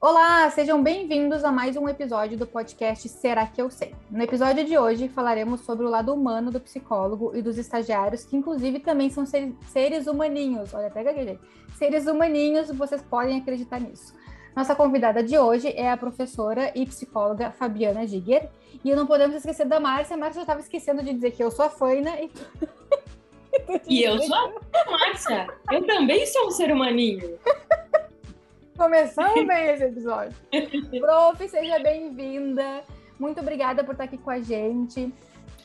Olá, 0.00 0.48
sejam 0.50 0.80
bem-vindos 0.80 1.42
a 1.42 1.50
mais 1.50 1.76
um 1.76 1.88
episódio 1.88 2.38
do 2.38 2.46
podcast 2.46 3.08
Será 3.08 3.44
que 3.48 3.60
eu 3.60 3.68
sei? 3.68 3.96
No 4.08 4.22
episódio 4.22 4.64
de 4.64 4.78
hoje 4.78 5.08
falaremos 5.08 5.62
sobre 5.62 5.84
o 5.84 5.88
lado 5.90 6.14
humano 6.14 6.52
do 6.52 6.60
psicólogo 6.60 7.32
e 7.34 7.42
dos 7.42 7.58
estagiários, 7.58 8.24
que 8.24 8.36
inclusive 8.36 8.78
também 8.78 9.10
são 9.10 9.24
seres 9.26 10.06
humaninhos. 10.06 10.72
Olha, 10.72 10.86
até 10.86 11.02
gaguejei. 11.02 11.40
Seres 11.74 12.06
humaninhos, 12.06 12.70
vocês 12.70 13.02
podem 13.02 13.40
acreditar 13.40 13.80
nisso. 13.80 14.14
Nossa 14.54 14.72
convidada 14.72 15.20
de 15.20 15.36
hoje 15.36 15.72
é 15.76 15.90
a 15.90 15.96
professora 15.96 16.70
e 16.76 16.86
psicóloga 16.86 17.50
Fabiana 17.50 18.06
Giger. 18.06 18.48
E 18.84 18.94
não 18.94 19.04
podemos 19.04 19.34
esquecer 19.34 19.66
da 19.66 19.80
Márcia. 19.80 20.14
A 20.14 20.18
Márcia 20.18 20.42
estava 20.42 20.60
esquecendo 20.60 21.02
de 21.02 21.12
dizer 21.12 21.32
que 21.32 21.42
eu 21.42 21.50
sou 21.50 21.64
a 21.64 21.70
Foina 21.70 22.10
e. 22.20 22.30
e 23.88 24.04
eu 24.04 24.16
sou 24.22 24.36
a 24.36 24.90
Márcia. 24.92 25.48
Eu 25.72 25.84
também 25.84 26.24
sou 26.24 26.46
um 26.46 26.50
ser 26.52 26.70
humaninho. 26.70 27.36
Começamos 28.78 29.34
bem 29.44 29.70
esse 29.70 29.84
episódio. 29.84 30.36
Prof, 31.00 31.48
seja 31.48 31.80
bem-vinda. 31.80 32.84
Muito 33.18 33.40
obrigada 33.40 33.82
por 33.82 33.90
estar 33.90 34.04
aqui 34.04 34.16
com 34.16 34.30
a 34.30 34.40
gente. 34.40 35.12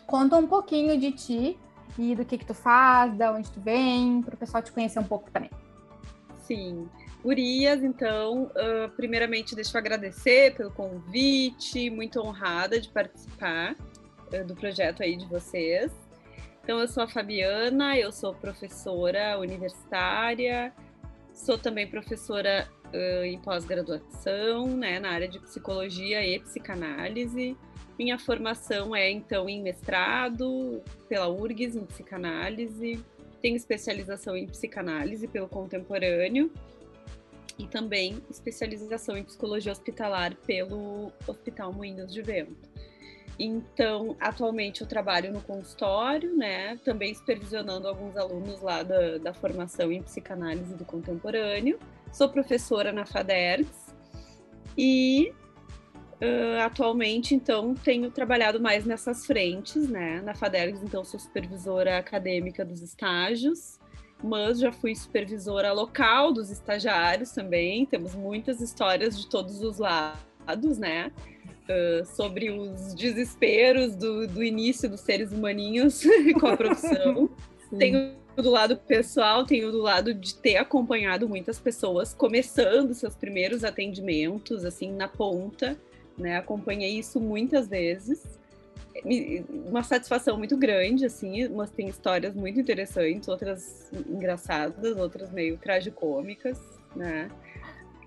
Conta 0.07 0.35
um 0.35 0.47
pouquinho 0.47 0.99
de 0.99 1.11
ti 1.11 1.59
e 1.97 2.15
do 2.15 2.25
que 2.25 2.39
que 2.39 2.45
tu 2.45 2.55
faz, 2.55 3.15
da 3.15 3.31
onde 3.31 3.51
tu 3.51 3.61
vem, 3.61 4.23
para 4.23 4.33
o 4.33 4.37
pessoal 4.37 4.63
te 4.63 4.71
conhecer 4.71 4.99
um 4.99 5.03
pouco 5.03 5.29
também. 5.29 5.51
Sim. 6.41 6.89
Urias, 7.23 7.83
então, 7.83 8.45
uh, 8.45 8.89
primeiramente 8.95 9.55
deixa 9.55 9.77
eu 9.77 9.79
agradecer 9.79 10.55
pelo 10.55 10.71
convite, 10.71 11.91
muito 11.91 12.19
honrada 12.19 12.81
de 12.81 12.89
participar 12.89 13.75
uh, 14.33 14.43
do 14.43 14.55
projeto 14.55 15.03
aí 15.03 15.15
de 15.15 15.27
vocês. 15.27 15.91
Então, 16.63 16.79
eu 16.79 16.87
sou 16.87 17.03
a 17.03 17.07
Fabiana, 17.07 17.95
eu 17.95 18.11
sou 18.11 18.33
professora 18.33 19.37
universitária, 19.37 20.73
sou 21.31 21.59
também 21.59 21.87
professora 21.87 22.67
uh, 22.93 23.23
em 23.23 23.39
pós-graduação, 23.39 24.67
né, 24.67 24.99
na 24.99 25.09
área 25.09 25.27
de 25.27 25.39
psicologia 25.39 26.25
e 26.25 26.39
psicanálise. 26.39 27.57
Minha 27.97 28.17
formação 28.17 28.95
é, 28.95 29.09
então, 29.09 29.47
em 29.47 29.61
mestrado 29.61 30.81
pela 31.07 31.27
URGS, 31.27 31.75
em 31.75 31.85
psicanálise. 31.85 33.03
Tenho 33.41 33.55
especialização 33.55 34.37
em 34.37 34.47
psicanálise 34.47 35.27
pelo 35.27 35.47
contemporâneo 35.47 36.51
e 37.59 37.67
também 37.67 38.23
especialização 38.29 39.17
em 39.17 39.23
psicologia 39.23 39.71
hospitalar 39.71 40.35
pelo 40.47 41.11
Hospital 41.27 41.71
Moinhos 41.73 42.11
de 42.11 42.21
Vento. 42.21 42.69
Então, 43.37 44.15
atualmente 44.19 44.81
eu 44.81 44.87
trabalho 44.87 45.31
no 45.31 45.41
consultório, 45.41 46.35
né? 46.35 46.77
Também 46.77 47.13
supervisionando 47.13 47.87
alguns 47.87 48.15
alunos 48.15 48.61
lá 48.61 48.83
da, 48.83 49.17
da 49.17 49.33
formação 49.33 49.91
em 49.91 50.01
psicanálise 50.01 50.75
do 50.75 50.85
contemporâneo. 50.85 51.79
Sou 52.13 52.29
professora 52.29 52.93
na 52.93 53.07
FADERGS 53.07 53.91
e 54.77 55.33
uh, 56.21 56.61
atualmente, 56.63 57.33
então, 57.33 57.73
tenho 57.73 58.11
trabalhado 58.11 58.61
mais 58.61 58.85
nessas 58.85 59.25
frentes, 59.25 59.89
né? 59.89 60.21
Na 60.21 60.35
FADERGS, 60.35 60.83
então, 60.83 61.03
sou 61.03 61.19
supervisora 61.19 61.97
acadêmica 61.97 62.63
dos 62.63 62.83
estágios, 62.83 63.79
mas 64.23 64.59
já 64.59 64.71
fui 64.71 64.95
supervisora 64.95 65.73
local 65.73 66.31
dos 66.31 66.51
estagiários 66.51 67.31
também. 67.31 67.83
Temos 67.83 68.13
muitas 68.13 68.61
histórias 68.61 69.19
de 69.19 69.27
todos 69.27 69.63
os 69.63 69.79
lados, 69.79 70.77
né? 70.77 71.11
Uh, 71.67 72.05
sobre 72.05 72.51
os 72.51 72.93
desesperos 72.93 73.95
do, 73.95 74.27
do 74.27 74.43
início 74.43 74.87
dos 74.87 74.99
seres 74.99 75.31
humaninhos 75.31 76.03
com 76.39 76.45
a 76.45 76.55
profissão. 76.55 77.27
Tenho 77.75 78.22
do 78.35 78.49
lado 78.49 78.77
pessoal, 78.77 79.45
tenho 79.45 79.71
do 79.71 79.79
lado 79.79 80.13
de 80.13 80.35
ter 80.35 80.57
acompanhado 80.57 81.27
muitas 81.29 81.59
pessoas 81.59 82.13
começando 82.13 82.93
seus 82.93 83.15
primeiros 83.15 83.63
atendimentos, 83.63 84.65
assim, 84.65 84.91
na 84.91 85.07
ponta, 85.07 85.77
né? 86.17 86.37
Acompanhei 86.37 86.97
isso 86.97 87.19
muitas 87.19 87.67
vezes. 87.67 88.39
Uma 89.49 89.83
satisfação 89.83 90.37
muito 90.37 90.55
grande, 90.55 91.05
assim, 91.05 91.47
mas 91.49 91.71
tem 91.71 91.87
histórias 91.87 92.35
muito 92.35 92.59
interessantes, 92.59 93.27
outras 93.27 93.89
engraçadas, 94.07 94.97
outras 94.97 95.31
meio 95.31 95.57
tragicômicas, 95.57 96.59
né? 96.95 97.29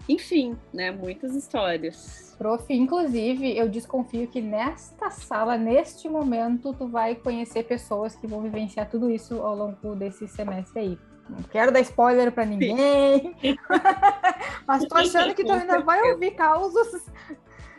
Enfim, 0.08 0.56
né? 0.72 0.90
Muitas 0.90 1.34
histórias. 1.34 2.34
Prof, 2.38 2.72
inclusive, 2.72 3.56
eu 3.56 3.68
desconfio 3.68 4.28
que 4.28 4.40
nesta 4.40 5.10
sala, 5.10 5.56
neste 5.56 6.08
momento, 6.08 6.72
tu 6.74 6.86
vai 6.86 7.14
conhecer 7.14 7.64
pessoas 7.64 8.14
que 8.14 8.26
vão 8.26 8.40
vivenciar 8.42 8.88
tudo 8.88 9.10
isso 9.10 9.40
ao 9.42 9.56
longo 9.56 9.96
desse 9.96 10.28
semestre 10.28 10.80
aí. 10.80 10.98
Não 11.28 11.42
quero 11.42 11.72
dar 11.72 11.80
spoiler 11.80 12.30
para 12.30 12.44
ninguém, 12.44 13.34
mas 14.66 14.84
tô 14.86 14.96
achando 14.96 15.34
que 15.34 15.44
tu 15.44 15.52
ainda 15.52 15.80
vai 15.80 16.00
ouvir 16.12 16.32
causos 16.32 17.04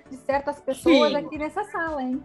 de 0.09 0.17
certas 0.17 0.59
pessoas 0.59 1.09
Sim. 1.11 1.15
aqui 1.15 1.37
nessa 1.37 1.63
sala, 1.65 2.03
hein? 2.03 2.21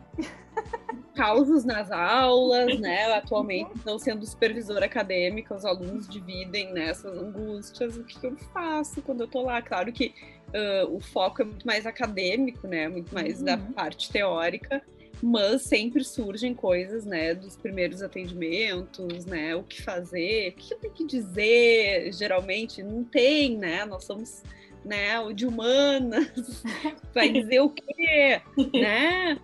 Causos 1.15 1.65
nas 1.65 1.91
aulas, 1.91 2.79
né? 2.81 3.13
Atualmente 3.15 3.71
estão 3.77 3.99
sendo 3.99 4.25
supervisora 4.27 4.87
acadêmica, 4.87 5.55
os 5.55 5.65
alunos 5.65 6.09
dividem 6.09 6.73
nessas 6.73 7.15
né, 7.15 7.21
angústias. 7.21 7.97
O 7.97 8.05
que 8.05 8.27
eu 8.27 8.37
faço 8.53 9.03
quando 9.03 9.23
eu 9.23 9.29
tô 9.29 9.43
lá? 9.43 9.61
Claro 9.61 9.93
que 9.93 10.15
uh, 10.49 10.95
o 10.95 11.01
foco 11.01 11.43
é 11.43 11.45
muito 11.45 11.67
mais 11.67 11.87
acadêmico, 11.87 12.67
né? 12.67 12.89
Muito 12.89 13.15
mais 13.15 13.39
uhum. 13.39 13.45
da 13.45 13.59
parte 13.59 14.11
teórica, 14.11 14.83
mas 15.23 15.63
sempre 15.63 16.03
surgem 16.03 16.55
coisas, 16.55 17.05
né? 17.05 17.35
Dos 17.35 17.57
primeiros 17.57 18.03
atendimentos, 18.03 19.27
né? 19.27 19.55
O 19.55 19.63
que 19.63 19.83
fazer, 19.83 20.51
o 20.51 20.53
que 20.53 20.73
eu 20.73 20.79
tenho 20.79 20.95
que 20.95 21.07
dizer. 21.07 22.13
Geralmente 22.13 22.83
não 22.83 23.05
tem, 23.05 23.57
né? 23.57 23.85
Nós 23.85 24.05
somos 24.05 24.43
né? 24.85 25.19
O 25.21 25.33
de 25.33 25.47
humanas, 25.47 26.63
vai 27.15 27.29
dizer 27.31 27.61
o 27.61 27.71
quê, 27.71 28.41
né? 28.73 29.39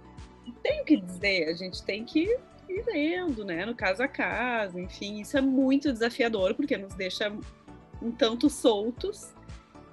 Tem 0.69 0.83
o 0.83 0.85
que 0.85 0.97
dizer, 0.99 1.49
a 1.49 1.55
gente 1.55 1.83
tem 1.83 2.05
que 2.05 2.29
ir 2.69 2.85
lendo, 2.87 3.43
né? 3.43 3.65
No 3.65 3.75
caso 3.75 4.03
a 4.03 4.09
caso, 4.09 4.79
enfim, 4.79 5.19
isso 5.19 5.39
é 5.39 5.41
muito 5.41 5.91
desafiador 5.91 6.55
porque 6.55 6.77
nos 6.77 6.93
deixa 6.93 7.33
um 8.03 8.13
tanto 8.13 8.51
soltos, 8.51 9.33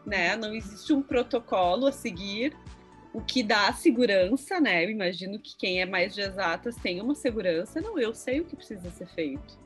né? 0.06 0.36
Não 0.36 0.54
existe 0.54 0.92
um 0.92 1.02
protocolo 1.02 1.88
a 1.88 1.94
seguir, 1.94 2.54
o 3.14 3.22
que 3.22 3.42
dá 3.42 3.72
segurança, 3.72 4.60
né? 4.60 4.84
Eu 4.84 4.90
imagino 4.90 5.40
que 5.40 5.56
quem 5.56 5.82
é 5.82 5.86
mais 5.86 6.14
de 6.14 6.20
exatas 6.20 6.76
tem 6.76 7.00
uma 7.00 7.16
segurança, 7.16 7.80
não, 7.80 7.98
eu 7.98 8.14
sei 8.14 8.42
o 8.42 8.46
que 8.46 8.58
precisa 8.58 8.90
ser 8.90 9.08
feito, 9.08 9.58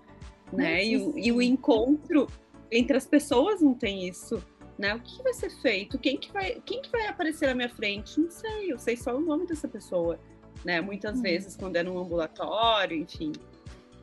né? 0.53 0.86
E 0.86 0.96
o, 0.96 1.18
e 1.18 1.31
o 1.31 1.42
encontro 1.42 2.28
entre 2.72 2.96
as 2.96 3.08
pessoas 3.08 3.62
não 3.62 3.74
tem 3.74 4.08
isso 4.08 4.40
né? 4.78 4.96
O 4.96 5.00
que 5.02 5.22
vai 5.22 5.34
ser 5.34 5.50
feito? 5.50 6.00
Quem 6.00 6.18
que 6.18 6.31
vai, 6.31 6.62
quem 6.66 6.81
que 6.81 6.90
vai 6.90 7.06
aparecer 7.08 7.48
na 7.48 7.53
minha 7.53 7.68
frente? 7.68 8.18
Não 8.18 8.31
sei, 8.31 8.72
eu 8.72 8.80
sei 8.80 8.96
só 8.96 9.14
o 9.14 9.19
nome 9.19 9.46
dessa 9.46 9.68
pessoa, 9.68 10.18
né? 10.64 10.81
Muitas 10.81 11.18
uhum. 11.18 11.22
vezes 11.22 11.56
quando 11.56 11.75
é 11.75 11.84
num 11.84 12.00
ambulatório, 12.00 12.97
enfim. 12.97 13.31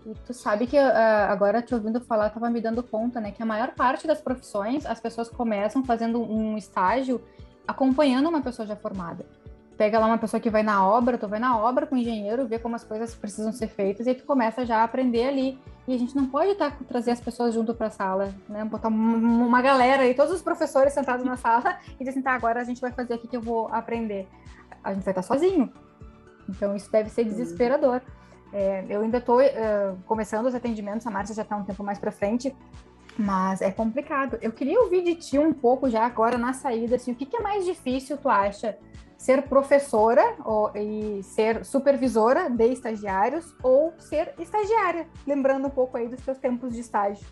E 0.04 0.14
tu 0.24 0.32
sabe 0.32 0.66
que 0.66 0.78
uh, 0.78 1.28
agora 1.28 1.60
te 1.60 1.74
ouvindo 1.74 2.00
falar, 2.00 2.30
tava 2.30 2.48
me 2.48 2.60
dando 2.60 2.82
conta, 2.82 3.20
né, 3.20 3.32
que 3.32 3.42
a 3.42 3.46
maior 3.46 3.74
parte 3.74 4.06
das 4.06 4.20
profissões 4.20 4.86
as 4.86 5.00
pessoas 5.00 5.28
começam 5.28 5.84
fazendo 5.84 6.22
um 6.22 6.56
estágio 6.56 7.20
acompanhando 7.66 8.28
uma 8.28 8.40
pessoa 8.40 8.64
já 8.64 8.76
formada 8.76 9.26
pega 9.76 9.98
lá 9.98 10.06
uma 10.06 10.18
pessoa 10.18 10.40
que 10.40 10.50
vai 10.50 10.62
na 10.62 10.86
obra, 10.86 11.18
tu 11.18 11.28
vai 11.28 11.38
na 11.38 11.58
obra 11.58 11.86
com 11.86 11.94
o 11.94 11.98
engenheiro, 11.98 12.46
vê 12.46 12.58
como 12.58 12.74
as 12.74 12.84
coisas 12.84 13.14
precisam 13.14 13.52
ser 13.52 13.68
feitas 13.68 14.06
e 14.06 14.10
aí 14.10 14.14
tu 14.14 14.24
começa 14.24 14.64
já 14.64 14.78
a 14.78 14.84
aprender 14.84 15.28
ali. 15.28 15.58
E 15.86 15.94
a 15.94 15.98
gente 15.98 16.16
não 16.16 16.26
pode 16.26 16.54
tá, 16.56 16.72
trazer 16.88 17.12
as 17.12 17.20
pessoas 17.20 17.54
junto 17.54 17.72
para 17.72 17.86
a 17.86 17.90
sala, 17.90 18.34
né? 18.48 18.64
Botar 18.64 18.88
uma 18.88 19.62
galera 19.62 20.02
aí, 20.02 20.14
todos 20.14 20.32
os 20.32 20.42
professores 20.42 20.92
sentados 20.92 21.24
na 21.24 21.36
sala 21.36 21.78
e 21.94 21.98
dizer 21.98 22.10
assim, 22.10 22.22
tá, 22.22 22.32
agora 22.32 22.60
a 22.60 22.64
gente 22.64 22.80
vai 22.80 22.90
fazer 22.90 23.14
aqui 23.14 23.28
que 23.28 23.36
eu 23.36 23.40
vou 23.40 23.68
aprender. 23.68 24.26
A 24.82 24.92
gente 24.92 25.04
vai 25.04 25.12
estar 25.12 25.22
sozinho. 25.22 25.72
Então 26.48 26.74
isso 26.76 26.90
deve 26.90 27.10
ser 27.10 27.24
desesperador. 27.24 28.00
É, 28.52 28.84
eu 28.88 29.02
ainda 29.02 29.18
estou 29.18 29.40
uh, 29.40 29.96
começando 30.06 30.46
os 30.46 30.54
atendimentos, 30.54 31.06
a 31.06 31.10
Márcia 31.10 31.34
já 31.34 31.42
está 31.42 31.56
um 31.56 31.64
tempo 31.64 31.82
mais 31.82 31.98
para 31.98 32.12
frente, 32.12 32.54
mas 33.18 33.60
é 33.60 33.70
complicado. 33.70 34.38
Eu 34.40 34.52
queria 34.52 34.80
ouvir 34.80 35.02
de 35.02 35.14
ti 35.14 35.38
um 35.38 35.52
pouco 35.52 35.90
já 35.90 36.04
agora 36.04 36.38
na 36.38 36.52
saída, 36.52 36.96
assim, 36.96 37.12
o 37.12 37.14
que, 37.14 37.26
que 37.26 37.36
é 37.36 37.40
mais 37.40 37.64
difícil, 37.64 38.16
tu 38.16 38.28
acha, 38.28 38.78
ser 39.16 39.42
professora 39.42 40.36
ou, 40.44 40.70
e 40.76 41.22
ser 41.22 41.64
supervisora 41.64 42.50
de 42.50 42.68
estagiários 42.68 43.54
ou 43.62 43.92
ser 43.98 44.34
estagiária, 44.38 45.08
lembrando 45.26 45.66
um 45.66 45.70
pouco 45.70 45.96
aí 45.96 46.08
dos 46.08 46.20
seus 46.20 46.38
tempos 46.38 46.74
de 46.74 46.80
estágio. 46.80 47.26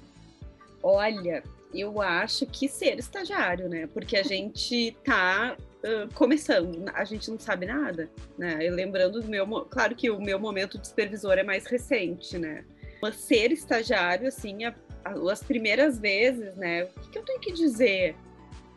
Olha, 0.82 1.43
eu 1.72 2.00
acho 2.00 2.46
que 2.46 2.69
ser 2.69 2.99
estagiário, 2.99 3.69
né? 3.69 3.87
Porque 3.87 4.16
a 4.16 4.22
gente 4.22 4.96
tá 5.05 5.56
uh, 5.84 6.12
começando, 6.14 6.90
a 6.92 7.04
gente 7.04 7.31
não 7.31 7.38
sabe 7.38 7.66
nada, 7.66 8.10
né? 8.36 8.64
E 8.64 8.70
lembrando 8.70 9.20
do 9.20 9.28
meu, 9.28 9.46
claro 9.66 9.94
que 9.94 10.10
o 10.10 10.20
meu 10.20 10.38
momento 10.38 10.78
de 10.78 10.88
supervisor 10.88 11.38
é 11.38 11.42
mais 11.42 11.66
recente, 11.66 12.38
né? 12.38 12.64
Mas 13.00 13.16
ser 13.16 13.52
estagiário, 13.52 14.26
assim, 14.26 14.64
a, 14.64 14.75
a, 15.04 15.12
as 15.31 15.42
primeiras 15.42 15.98
vezes, 15.98 16.56
né? 16.56 16.84
O 16.84 17.00
que, 17.00 17.10
que, 17.10 17.19
eu 17.19 17.22
tenho 17.22 17.40
que 17.40 17.52
dizer, 17.52 18.16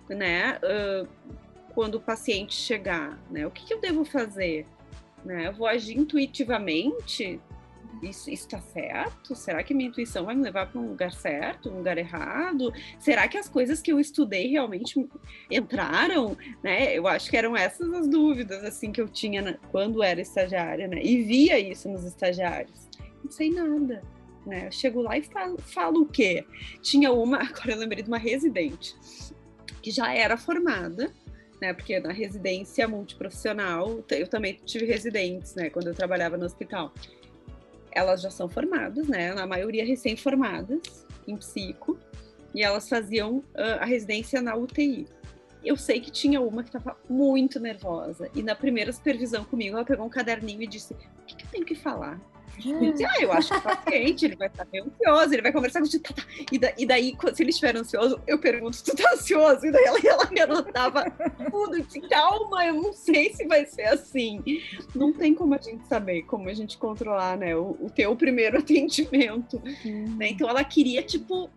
né? 0.10 0.60
Uh, 0.64 1.08
quando 1.74 1.96
o 1.96 2.02
paciente 2.02 2.56
chegar, 2.56 3.20
né? 3.30 3.48
O 3.48 3.52
que, 3.52 3.66
que 3.66 3.74
eu 3.74 3.80
devo 3.80 4.04
fazer? 4.04 4.66
Né? 5.24 5.48
Eu 5.48 5.54
vou 5.54 5.68
agir 5.68 5.98
intuitivamente? 5.98 7.40
Isso 8.02 8.30
está 8.30 8.60
certo? 8.62 9.36
Será 9.36 9.64
que 9.64 9.74
minha 9.74 9.90
intuição 9.90 10.26
vai 10.26 10.36
me 10.36 10.44
levar 10.44 10.72
para 10.72 10.80
um 10.80 10.90
lugar 10.90 11.12
certo, 11.12 11.70
um 11.70 11.78
lugar 11.78 11.98
errado? 11.98 12.72
Será 13.00 13.28
que 13.28 13.38
as 13.38 13.50
coisas 13.50 13.82
que 13.82 13.92
eu 13.92 14.00
estudei 14.00 14.48
realmente 14.48 15.08
entraram? 15.50 16.38
Né? 16.64 16.98
Eu 16.98 17.08
acho 17.08 17.30
que 17.30 17.38
eram 17.38 17.56
essas 17.56 17.92
as 17.94 18.08
dúvidas 18.08 18.64
assim 18.64 18.92
que 18.92 19.02
eu 19.02 19.08
tinha 19.08 19.60
quando 19.72 20.04
era 20.04 20.22
estagiária, 20.22 20.88
né? 20.88 21.02
E 21.02 21.24
via 21.24 21.60
isso 21.60 21.90
nos 21.90 22.04
estagiários. 22.04 22.88
Não 23.24 23.32
sei 23.32 23.50
nada. 23.52 24.02
Né? 24.46 24.68
Eu 24.68 24.72
chego 24.72 25.02
lá 25.02 25.18
e 25.18 25.24
falo, 25.24 25.58
falo 25.58 26.02
o 26.02 26.06
quê? 26.06 26.46
Tinha 26.82 27.12
uma, 27.12 27.38
agora 27.44 27.72
eu 27.72 27.78
lembrei 27.78 28.02
de 28.02 28.10
uma 28.10 28.18
residente 28.18 28.96
que 29.82 29.92
já 29.92 30.14
era 30.14 30.38
formada, 30.38 31.14
né? 31.62 31.74
Porque 31.74 32.00
na 32.00 32.12
residência 32.12 32.88
multiprofissional, 32.88 34.04
eu 34.10 34.28
também 34.28 34.60
tive 34.66 34.86
residentes, 34.86 35.56
né? 35.56 35.70
Quando 35.70 35.88
eu 35.88 35.96
trabalhava 35.96 36.38
no 36.38 36.46
hospital 36.46 36.94
elas 37.98 38.22
já 38.22 38.30
são 38.30 38.48
formadas, 38.48 39.08
né? 39.08 39.34
Na 39.34 39.48
maioria 39.48 39.84
recém-formadas 39.84 41.04
em 41.28 41.36
psico, 41.36 41.98
e 42.54 42.64
elas 42.64 42.88
faziam 42.88 43.38
uh, 43.38 43.80
a 43.80 43.86
residência 43.86 44.40
na 44.40 44.56
UTI. 44.56 45.08
Eu 45.66 45.76
sei 45.76 46.00
que 46.00 46.12
tinha 46.12 46.40
uma 46.40 46.62
que 46.62 46.70
estava 46.70 46.96
muito 47.10 47.60
nervosa, 47.60 48.30
e 48.36 48.44
na 48.44 48.54
primeira 48.54 48.94
supervisão 48.94 49.44
comigo, 49.44 49.76
ela 49.76 49.84
pegou 49.84 50.06
um 50.06 50.10
caderninho 50.10 50.62
e 50.62 50.68
disse: 50.68 50.94
O 50.94 50.98
que, 51.26 51.36
que 51.36 51.46
eu 51.46 51.50
tenho 51.50 51.66
que 51.66 51.74
falar? 51.74 52.22
Ah, 52.60 53.22
eu 53.22 53.32
acho 53.32 53.50
que 53.50 53.58
o 53.58 53.62
paciente 53.62 54.26
ele 54.26 54.36
vai 54.36 54.48
estar 54.48 54.68
meio 54.72 54.86
ansioso, 54.86 55.34
ele 55.34 55.42
vai 55.42 55.52
conversar 55.52 55.82
com 55.82 55.88
tá, 55.88 56.14
tá. 56.14 56.24
E, 56.52 56.58
da, 56.58 56.74
e 56.78 56.86
daí, 56.86 57.16
se 57.34 57.44
ele 57.44 57.50
estiver 57.50 57.76
ansioso, 57.76 58.20
eu 58.26 58.40
pergunto, 58.40 58.84
tu 58.84 58.96
tá 58.96 59.12
ansioso? 59.14 59.66
E 59.66 59.72
daí 59.72 59.86
ela, 59.86 60.00
ela 60.04 60.30
me 60.30 60.40
anotava 60.40 61.06
tudo, 61.50 61.82
disse, 61.82 62.02
calma, 62.02 62.66
eu 62.66 62.74
não 62.74 62.94
sei 62.94 63.34
se 63.34 63.46
vai 63.48 63.66
ser 63.66 63.84
assim. 63.84 64.42
Não 64.96 65.14
tem 65.14 65.34
como 65.34 65.54
a 65.54 65.58
gente 65.58 65.88
saber, 65.88 66.24
como 66.24 66.50
a 66.50 66.54
gente 66.54 66.78
controlar, 66.78 67.38
né, 67.38 67.56
o, 67.56 67.78
o 67.80 67.90
teu 67.90 68.16
primeiro 68.16 68.58
atendimento. 68.60 69.62
Né? 70.18 70.30
Então 70.30 70.50
ela 70.50 70.64
queria, 70.64 71.04
tipo, 71.04 71.50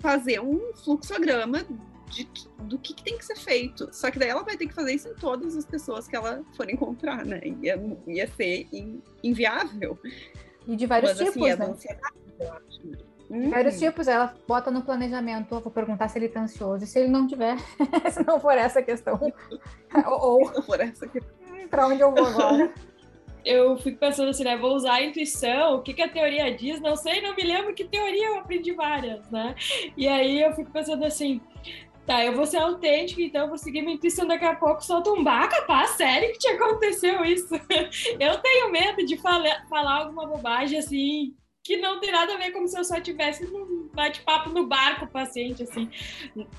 fazer 0.00 0.40
um 0.40 0.72
fluxograma 0.74 1.64
de, 2.08 2.28
do 2.60 2.78
que, 2.78 2.94
que, 2.94 3.02
tem 3.02 3.18
que 3.18 3.24
ser 3.24 3.36
feito. 3.36 3.88
Só 3.92 4.10
que 4.10 4.18
daí 4.18 4.28
ela 4.28 4.42
vai 4.42 4.56
ter 4.56 4.66
que 4.66 4.74
fazer 4.74 4.94
isso 4.94 5.08
em 5.08 5.14
todas 5.14 5.56
as 5.56 5.64
pessoas 5.64 6.06
que 6.06 6.16
ela 6.16 6.42
for 6.56 6.70
encontrar, 6.70 7.24
né? 7.24 7.40
Ia, 7.62 7.80
ia 8.06 8.28
ser 8.28 8.66
in, 8.72 9.02
inviável. 9.22 9.98
E 10.66 10.76
de 10.76 10.86
vários 10.86 11.12
Mas, 11.12 11.28
assim, 11.28 11.40
tipos, 11.40 11.60
assim, 11.60 11.88
né? 11.88 11.98
eu 12.40 12.52
acho. 12.52 13.14
Hum. 13.30 13.50
Vários 13.50 13.78
tipos, 13.78 14.06
ela 14.06 14.34
bota 14.46 14.70
no 14.70 14.82
planejamento, 14.82 15.58
vou 15.58 15.72
perguntar 15.72 16.08
se 16.08 16.18
ele 16.18 16.28
tá 16.28 16.42
ansioso, 16.42 16.84
e 16.84 16.86
se 16.86 16.98
ele 16.98 17.08
não 17.08 17.26
tiver, 17.26 17.56
se 18.12 18.24
não 18.24 18.38
for 18.38 18.52
essa 18.52 18.82
questão, 18.82 19.18
ou, 20.06 20.42
ou... 20.42 20.46
Se 20.52 20.54
não 20.54 20.62
for 20.62 20.80
essa 20.80 21.08
questão. 21.08 21.34
pra 21.70 21.86
onde 21.86 22.02
eu 22.02 22.12
vou 22.12 22.26
agora? 22.26 22.72
eu 23.44 23.76
fico 23.76 23.98
pensando 23.98 24.30
assim, 24.30 24.44
né? 24.44 24.56
Vou 24.56 24.74
usar 24.74 24.94
a 24.94 25.02
intuição, 25.02 25.76
o 25.76 25.82
que, 25.82 25.92
que 25.92 26.02
a 26.02 26.08
teoria 26.08 26.54
diz, 26.54 26.80
não 26.80 26.96
sei, 26.96 27.20
não 27.20 27.36
me 27.36 27.42
lembro 27.42 27.74
que 27.74 27.84
teoria 27.84 28.28
eu 28.28 28.38
aprendi 28.38 28.72
várias, 28.72 29.28
né? 29.30 29.54
E 29.96 30.08
aí 30.08 30.40
eu 30.40 30.52
fico 30.54 30.70
pensando 30.70 31.04
assim, 31.04 31.40
Tá, 32.06 32.22
eu 32.22 32.34
vou 32.34 32.44
ser 32.44 32.58
autêntica, 32.58 33.22
então 33.22 33.42
eu 33.42 33.48
vou 33.48 33.56
seguir 33.56 33.80
minha 33.80 33.94
intuição. 33.94 34.26
Daqui 34.26 34.44
a 34.44 34.54
pouco 34.54 34.84
solta 34.84 35.10
um 35.10 35.24
capaz, 35.24 35.90
sério 35.92 36.32
que 36.32 36.38
te 36.38 36.48
aconteceu 36.48 37.24
isso? 37.24 37.54
eu 38.20 38.38
tenho 38.42 38.70
medo 38.70 39.06
de 39.06 39.16
falar, 39.16 39.66
falar 39.68 40.00
alguma 40.00 40.26
bobagem 40.26 40.78
assim, 40.78 41.34
que 41.64 41.78
não 41.78 41.98
tem 41.98 42.12
nada 42.12 42.34
a 42.34 42.36
ver 42.36 42.50
como 42.50 42.68
se 42.68 42.78
eu 42.78 42.84
só 42.84 43.00
tivesse 43.00 43.50
num 43.50 43.88
bate-papo 43.94 44.50
no 44.50 44.66
bar 44.66 45.00
com 45.00 45.06
o 45.06 45.08
paciente, 45.08 45.62
assim. 45.62 45.88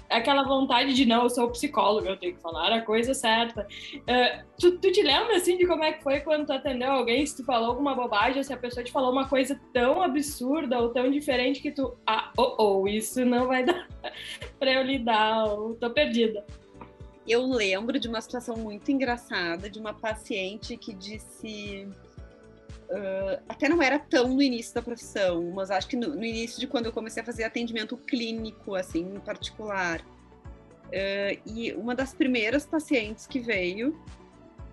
Aquela 0.10 0.44
vontade 0.44 0.96
de, 0.96 1.06
não, 1.06 1.24
eu 1.24 1.30
sou 1.30 1.52
psicólogo, 1.52 2.08
eu 2.08 2.18
tenho 2.18 2.36
que 2.36 2.42
falar 2.42 2.74
a 2.74 2.82
coisa 2.82 3.14
certa. 3.14 3.68
Uh, 3.94 4.44
tu, 4.60 4.80
tu, 4.80 4.92
te 4.92 5.04
lembra, 5.04 5.36
assim, 5.38 5.58
de 5.58 5.68
como 5.68 5.84
é 5.84 5.94
que 5.94 6.02
foi 6.02 6.22
quando 6.22 6.48
tu 6.48 6.54
atendeu 6.54 6.92
alguém, 6.92 7.24
se 7.24 7.38
tu 7.38 7.46
falou 7.46 7.70
alguma 7.70 7.94
bobagem, 7.94 8.42
se 8.42 8.52
a 8.52 8.58
pessoa 8.58 8.84
te 8.84 8.92
falou 8.92 9.12
uma 9.12 9.30
coisa 9.30 9.62
tão 9.72 10.02
absurda 10.02 10.80
ou 10.80 10.90
tão 10.90 11.12
diferente 11.12 11.62
que 11.62 11.72
tu, 11.72 11.96
ah, 12.08 12.32
oh, 12.36 12.56
oh, 12.58 12.88
isso 12.88 13.24
não 13.24 13.46
vai 13.46 13.64
dar 13.64 13.88
pra 14.58 14.74
eu 14.74 14.82
lidar, 14.82 15.46
ou 15.46 15.76
tô 15.76 15.88
perdida. 15.92 16.44
Eu 17.28 17.46
lembro 17.46 18.00
de 18.00 18.08
uma 18.08 18.22
situação 18.22 18.56
muito 18.56 18.92
engraçada 18.92 19.70
de 19.70 19.78
uma 19.78 19.94
paciente 19.94 20.76
que 20.78 20.94
disse 20.94 21.88
Uh, 22.90 23.42
até 23.50 23.68
não 23.68 23.82
era 23.82 23.98
tão 23.98 24.28
no 24.28 24.42
início 24.42 24.74
da 24.74 24.82
profissão, 24.82 25.52
mas 25.56 25.72
acho 25.72 25.88
que 25.88 25.96
no, 25.96 26.10
no, 26.10 26.24
início 26.24 26.60
de 26.60 26.68
quando 26.68 26.86
eu 26.86 26.92
comecei 26.92 27.24
a 27.24 27.26
fazer 27.26 27.44
atendimento 27.44 27.98
clínico, 27.98 28.76
assim, 28.76 29.16
em 29.16 29.20
particular. 29.20 30.02
Uh, 30.02 31.42
e 31.46 31.74
uma 31.74 31.96
das 31.96 32.14
primeiras 32.14 32.66
pacientes 32.66 33.26
que 33.26 33.40
veio 33.40 34.00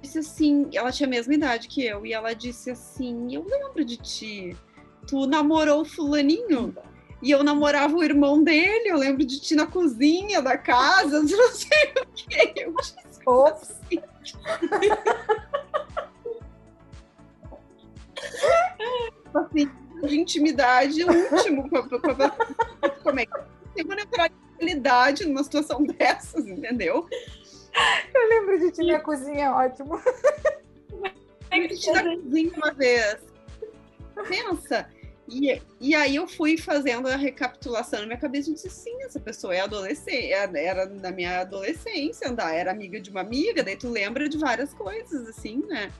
disse 0.03 0.19
assim, 0.19 0.69
ela 0.75 0.91
tinha 0.91 1.07
a 1.07 1.11
mesma 1.11 1.33
idade 1.33 1.69
que 1.69 1.85
eu, 1.85 2.05
e 2.05 2.13
ela 2.13 2.35
disse 2.35 2.71
assim, 2.71 3.35
eu 3.35 3.47
lembro 3.49 3.85
de 3.85 3.97
ti, 3.97 4.57
tu 5.07 5.27
namorou 5.27 5.83
o 5.83 5.85
fulaninho? 5.85 6.77
E 7.23 7.31
eu 7.31 7.45
namorava 7.45 7.95
o 7.95 8.03
irmão 8.03 8.43
dele, 8.43 8.89
eu 8.89 8.97
lembro 8.97 9.25
de 9.25 9.41
ti 9.41 9.55
na 9.55 9.65
cozinha 9.65 10.43
da 10.43 10.59
casa, 10.59 11.23
não 11.23 11.53
sei 11.53 11.93
o 11.97 12.07
que. 12.13 12.61
Eu 12.61 12.75
disse, 12.75 12.97
Ops. 13.25 13.71
Assim, 13.71 14.03
intimidade 20.23 21.05
último. 21.05 21.69
Como 23.03 23.21
é 23.21 23.27
que 23.27 23.33
tem 23.75 23.85
uma 23.85 23.95
neutralidade 23.95 25.27
numa 25.27 25.45
situação 25.45 25.85
dessas, 25.87 26.47
entendeu? 26.47 27.09
Eu 28.15 28.29
lembro 28.29 28.59
de 28.59 28.71
ti 28.71 28.85
na 28.85 29.01
cozinha, 29.01 29.47
é 29.47 29.51
ótimo. 29.51 30.01
Eu 31.51 31.69
te 31.69 31.91
na 31.93 32.03
cozinha 32.03 32.53
uma 32.57 32.73
vez. 32.73 33.19
Pensa. 34.29 34.89
E, 35.29 35.63
e 35.81 35.95
aí 35.95 36.17
eu 36.17 36.27
fui 36.27 36.59
fazendo 36.59 37.09
a 37.09 37.17
recapitulação 37.17 38.01
na 38.01 38.07
minha 38.07 38.19
cabeça 38.19 38.51
e 38.51 38.55
disse, 38.55 38.69
sim, 38.69 39.03
essa 39.03 39.21
pessoa 39.21 39.55
é 39.55 39.61
adolescente, 39.61 40.33
é, 40.33 40.65
era 40.65 40.87
na 40.87 41.11
minha 41.11 41.41
adolescência, 41.41 42.29
andar, 42.29 42.55
era 42.55 42.71
amiga 42.71 43.01
de 43.01 43.09
uma 43.09 43.21
amiga, 43.21 43.63
daí 43.63 43.77
tu 43.77 43.89
lembra 43.89 44.29
de 44.29 44.37
várias 44.37 44.75
coisas, 44.75 45.29
assim, 45.29 45.65
né? 45.67 45.91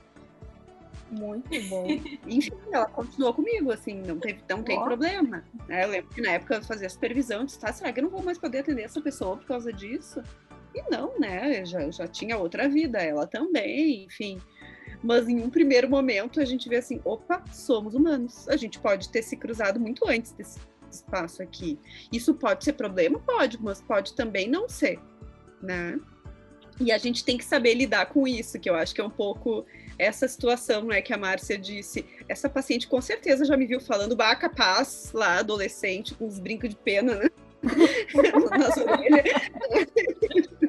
Muito 1.11 1.49
bom. 1.69 1.87
Enfim, 2.27 2.53
ela 2.71 2.85
continuou 2.85 3.33
comigo, 3.33 3.71
assim, 3.71 4.01
não, 4.01 4.19
teve, 4.19 4.39
não 4.49 4.63
tem 4.63 4.81
problema. 4.81 5.43
Né? 5.67 5.83
Eu 5.83 5.89
lembro 5.89 6.09
que 6.09 6.21
na 6.21 6.31
época 6.31 6.55
eu 6.55 6.63
fazia 6.63 6.89
supervisão, 6.89 7.45
disse, 7.45 7.59
tá, 7.59 7.71
será 7.71 7.91
que 7.91 7.99
eu 7.99 8.03
não 8.03 8.09
vou 8.09 8.23
mais 8.23 8.37
poder 8.37 8.59
atender 8.59 8.83
essa 8.83 9.01
pessoa 9.01 9.37
por 9.37 9.45
causa 9.45 9.71
disso? 9.71 10.23
E 10.73 10.81
não, 10.89 11.19
né? 11.19 11.61
Eu 11.61 11.65
já, 11.65 11.91
já 11.91 12.07
tinha 12.07 12.37
outra 12.37 12.67
vida, 12.67 12.97
ela 12.99 13.27
também, 13.27 14.05
enfim. 14.05 14.41
Mas 15.03 15.27
em 15.27 15.39
um 15.41 15.49
primeiro 15.49 15.89
momento 15.89 16.39
a 16.39 16.45
gente 16.45 16.67
vê 16.67 16.77
assim, 16.77 16.99
opa, 17.03 17.43
somos 17.51 17.93
humanos. 17.93 18.47
A 18.47 18.55
gente 18.55 18.79
pode 18.79 19.09
ter 19.09 19.21
se 19.21 19.35
cruzado 19.35 19.79
muito 19.79 20.07
antes 20.07 20.31
desse 20.31 20.59
espaço 20.89 21.43
aqui. 21.43 21.77
Isso 22.11 22.33
pode 22.33 22.63
ser 22.63 22.73
problema? 22.73 23.19
Pode, 23.19 23.61
mas 23.61 23.81
pode 23.81 24.13
também 24.13 24.49
não 24.49 24.69
ser, 24.69 24.99
né? 25.61 25.99
E 26.79 26.91
a 26.91 26.97
gente 26.97 27.23
tem 27.23 27.37
que 27.37 27.45
saber 27.45 27.73
lidar 27.75 28.07
com 28.07 28.27
isso, 28.27 28.59
que 28.59 28.69
eu 28.69 28.75
acho 28.75 28.95
que 28.95 29.01
é 29.01 29.03
um 29.03 29.09
pouco 29.09 29.65
essa 29.97 30.27
situação 30.27 30.83
né, 30.83 31.01
que 31.01 31.13
a 31.13 31.17
Márcia 31.17 31.57
disse. 31.57 32.05
Essa 32.27 32.49
paciente 32.49 32.87
com 32.87 33.01
certeza 33.01 33.45
já 33.45 33.55
me 33.55 33.65
viu 33.65 33.79
falando 33.79 34.15
bah, 34.15 34.35
capaz, 34.35 35.11
lá, 35.13 35.39
adolescente, 35.39 36.15
com 36.15 36.25
uns 36.25 36.39
brincos 36.39 36.69
de 36.69 36.75
pena, 36.75 37.15
né? 37.15 37.29
Nas 38.57 38.77
orelhas. 38.77 39.23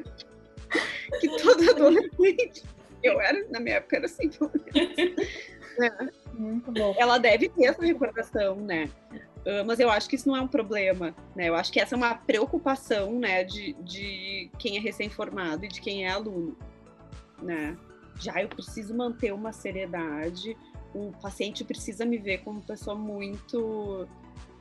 que 1.19 1.27
toda 1.41 1.71
adolescente. 1.71 2.63
Eu 3.03 3.21
era, 3.21 3.45
na 3.49 3.59
minha 3.59 3.75
época, 3.77 3.97
era 3.97 4.05
assim. 4.05 4.29
É. 5.81 6.25
Muito 6.33 6.71
bom. 6.71 6.95
Ela 6.97 7.17
deve 7.17 7.49
ter 7.49 7.65
essa 7.65 7.83
recordação, 7.83 8.55
né? 8.57 8.89
Uh, 9.45 9.63
mas 9.65 9.79
eu 9.79 9.89
acho 9.89 10.09
que 10.09 10.15
isso 10.15 10.27
não 10.27 10.35
é 10.35 10.41
um 10.41 10.47
problema, 10.47 11.15
né? 11.35 11.49
Eu 11.49 11.55
acho 11.55 11.71
que 11.71 11.79
essa 11.79 11.95
é 11.95 11.97
uma 11.97 12.15
preocupação, 12.15 13.19
né, 13.19 13.43
de, 13.43 13.73
de 13.73 14.49
quem 14.57 14.75
é 14.75 14.79
recém-formado 14.79 15.65
e 15.65 15.67
de 15.67 15.79
quem 15.79 16.05
é 16.05 16.09
aluno, 16.09 16.57
né? 17.41 17.77
Já 18.19 18.41
eu 18.41 18.47
preciso 18.47 18.95
manter 18.95 19.33
uma 19.33 19.51
seriedade, 19.51 20.57
o 20.93 21.11
paciente 21.21 21.63
precisa 21.63 22.05
me 22.05 22.17
ver 22.17 22.39
como 22.39 22.61
pessoa 22.61 22.95
muito 22.95 24.07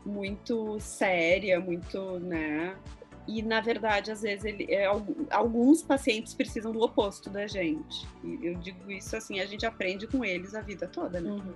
muito 0.05 0.79
séria, 0.81 1.59
muito, 1.59 2.19
né? 2.21 2.77
E 3.27 3.41
na 3.43 3.61
verdade, 3.61 4.11
às 4.11 4.21
vezes 4.21 4.45
ele, 4.45 4.67
é, 4.71 4.85
alguns 5.31 5.83
pacientes 5.83 6.35
precisam 6.35 6.73
do 6.73 6.83
oposto 6.83 7.31
da 7.31 7.47
gente. 7.47 8.07
E 8.23 8.47
eu 8.47 8.55
digo 8.57 8.91
isso 8.91 9.17
assim, 9.17 9.41
a 9.41 9.47
gente 9.47 9.65
aprende 9.65 10.07
com 10.07 10.23
eles 10.23 10.55
a 10.55 10.61
vida 10.61 10.87
toda, 10.87 11.21
né? 11.21 11.31
Uhum. 11.31 11.55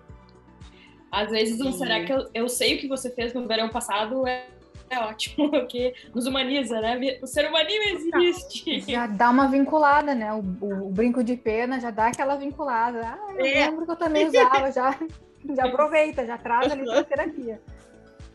Às 1.10 1.30
vezes, 1.30 1.58
não 1.58 1.72
será 1.72 2.04
que 2.04 2.12
eu, 2.12 2.28
eu 2.34 2.48
sei 2.48 2.76
o 2.76 2.78
que 2.78 2.88
você 2.88 3.10
fez 3.10 3.34
no 3.34 3.46
verão 3.46 3.68
passado 3.68 4.26
é 4.26 4.46
é 4.90 4.98
ótimo, 5.00 5.50
porque 5.50 5.94
nos 6.14 6.26
humaniza, 6.26 6.80
né? 6.80 7.18
O 7.22 7.26
ser 7.26 7.48
humaninho 7.48 7.82
existe. 7.82 8.80
Já 8.80 9.06
dá 9.06 9.30
uma 9.30 9.48
vinculada, 9.48 10.14
né? 10.14 10.32
O, 10.32 10.42
o, 10.60 10.88
o 10.88 10.90
brinco 10.90 11.22
de 11.22 11.36
pena 11.36 11.80
já 11.80 11.90
dá 11.90 12.08
aquela 12.08 12.36
vinculada. 12.36 13.00
Ah, 13.00 13.32
eu 13.34 13.46
é. 13.46 13.66
lembro 13.66 13.84
que 13.84 13.90
eu 13.90 13.96
também 13.96 14.26
usava, 14.26 14.70
já, 14.72 14.98
já 15.54 15.66
aproveita, 15.66 16.26
já 16.26 16.38
traz 16.38 16.72
ali 16.72 16.84
pra 16.84 17.04
terapia. 17.04 17.60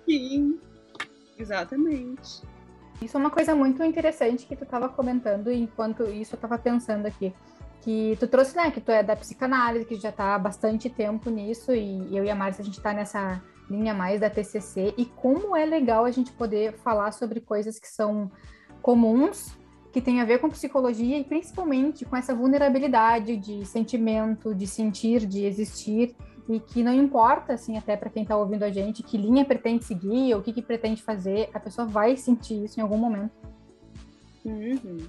Sim, 0.06 0.60
exatamente. 1.38 2.42
Isso 3.02 3.18
é 3.18 3.20
uma 3.20 3.32
coisa 3.32 3.56
muito 3.56 3.84
interessante 3.84 4.46
que 4.46 4.56
tu 4.56 4.64
estava 4.64 4.88
comentando 4.88 5.52
enquanto 5.52 6.04
isso 6.04 6.36
eu 6.36 6.38
estava 6.38 6.58
pensando 6.58 7.06
aqui. 7.06 7.34
Que 7.82 8.16
tu 8.18 8.28
trouxe, 8.28 8.56
né, 8.56 8.72
que 8.72 8.80
tu 8.80 8.92
é 8.92 9.04
da 9.04 9.14
psicanálise, 9.14 9.84
que 9.84 9.96
já 9.96 10.08
está 10.08 10.36
há 10.36 10.40
bastante 10.40 10.90
tempo 10.90 11.30
nisso, 11.30 11.74
e 11.74 12.16
eu 12.16 12.24
e 12.24 12.30
a 12.30 12.36
Márcia, 12.36 12.62
a 12.62 12.66
gente 12.66 12.78
está 12.78 12.94
nessa 12.94 13.42
linha 13.74 13.94
mais 13.94 14.22
da 14.22 14.30
TCC, 14.30 14.94
e 14.98 15.06
como 15.06 15.56
é 15.56 15.66
legal 15.66 16.06
a 16.06 16.12
gente 16.12 16.32
poder 16.32 16.74
falar 16.74 17.12
sobre 17.12 17.40
coisas 17.40 17.80
que 17.80 17.88
são 17.88 18.32
comuns, 18.82 19.58
que 19.92 20.02
tem 20.02 20.22
a 20.22 20.26
ver 20.26 20.40
com 20.40 20.50
psicologia 20.50 21.20
e 21.20 21.24
principalmente 21.24 22.06
com 22.06 22.16
essa 22.16 22.34
vulnerabilidade 22.34 23.38
de 23.38 23.66
sentimento, 23.66 24.54
de 24.54 24.66
sentir, 24.66 25.26
de 25.26 25.46
existir, 25.46 26.16
e 26.50 26.60
que 26.60 26.84
não 26.84 26.94
importa, 26.94 27.54
assim, 27.54 27.78
até 27.78 27.96
para 27.96 28.10
quem 28.10 28.24
está 28.24 28.36
ouvindo 28.36 28.64
a 28.64 28.70
gente, 28.70 29.02
que 29.02 29.18
linha 29.18 29.46
pretende 29.46 29.86
seguir 29.86 30.34
ou 30.34 30.42
o 30.42 30.44
que, 30.44 30.52
que 30.52 30.62
pretende 30.62 31.02
fazer, 31.02 31.50
a 31.54 31.60
pessoa 31.60 31.88
vai 31.88 32.18
sentir 32.18 32.66
isso 32.66 32.80
em 32.80 32.84
algum 32.84 32.98
momento. 32.98 33.32
Uhum. 34.44 35.08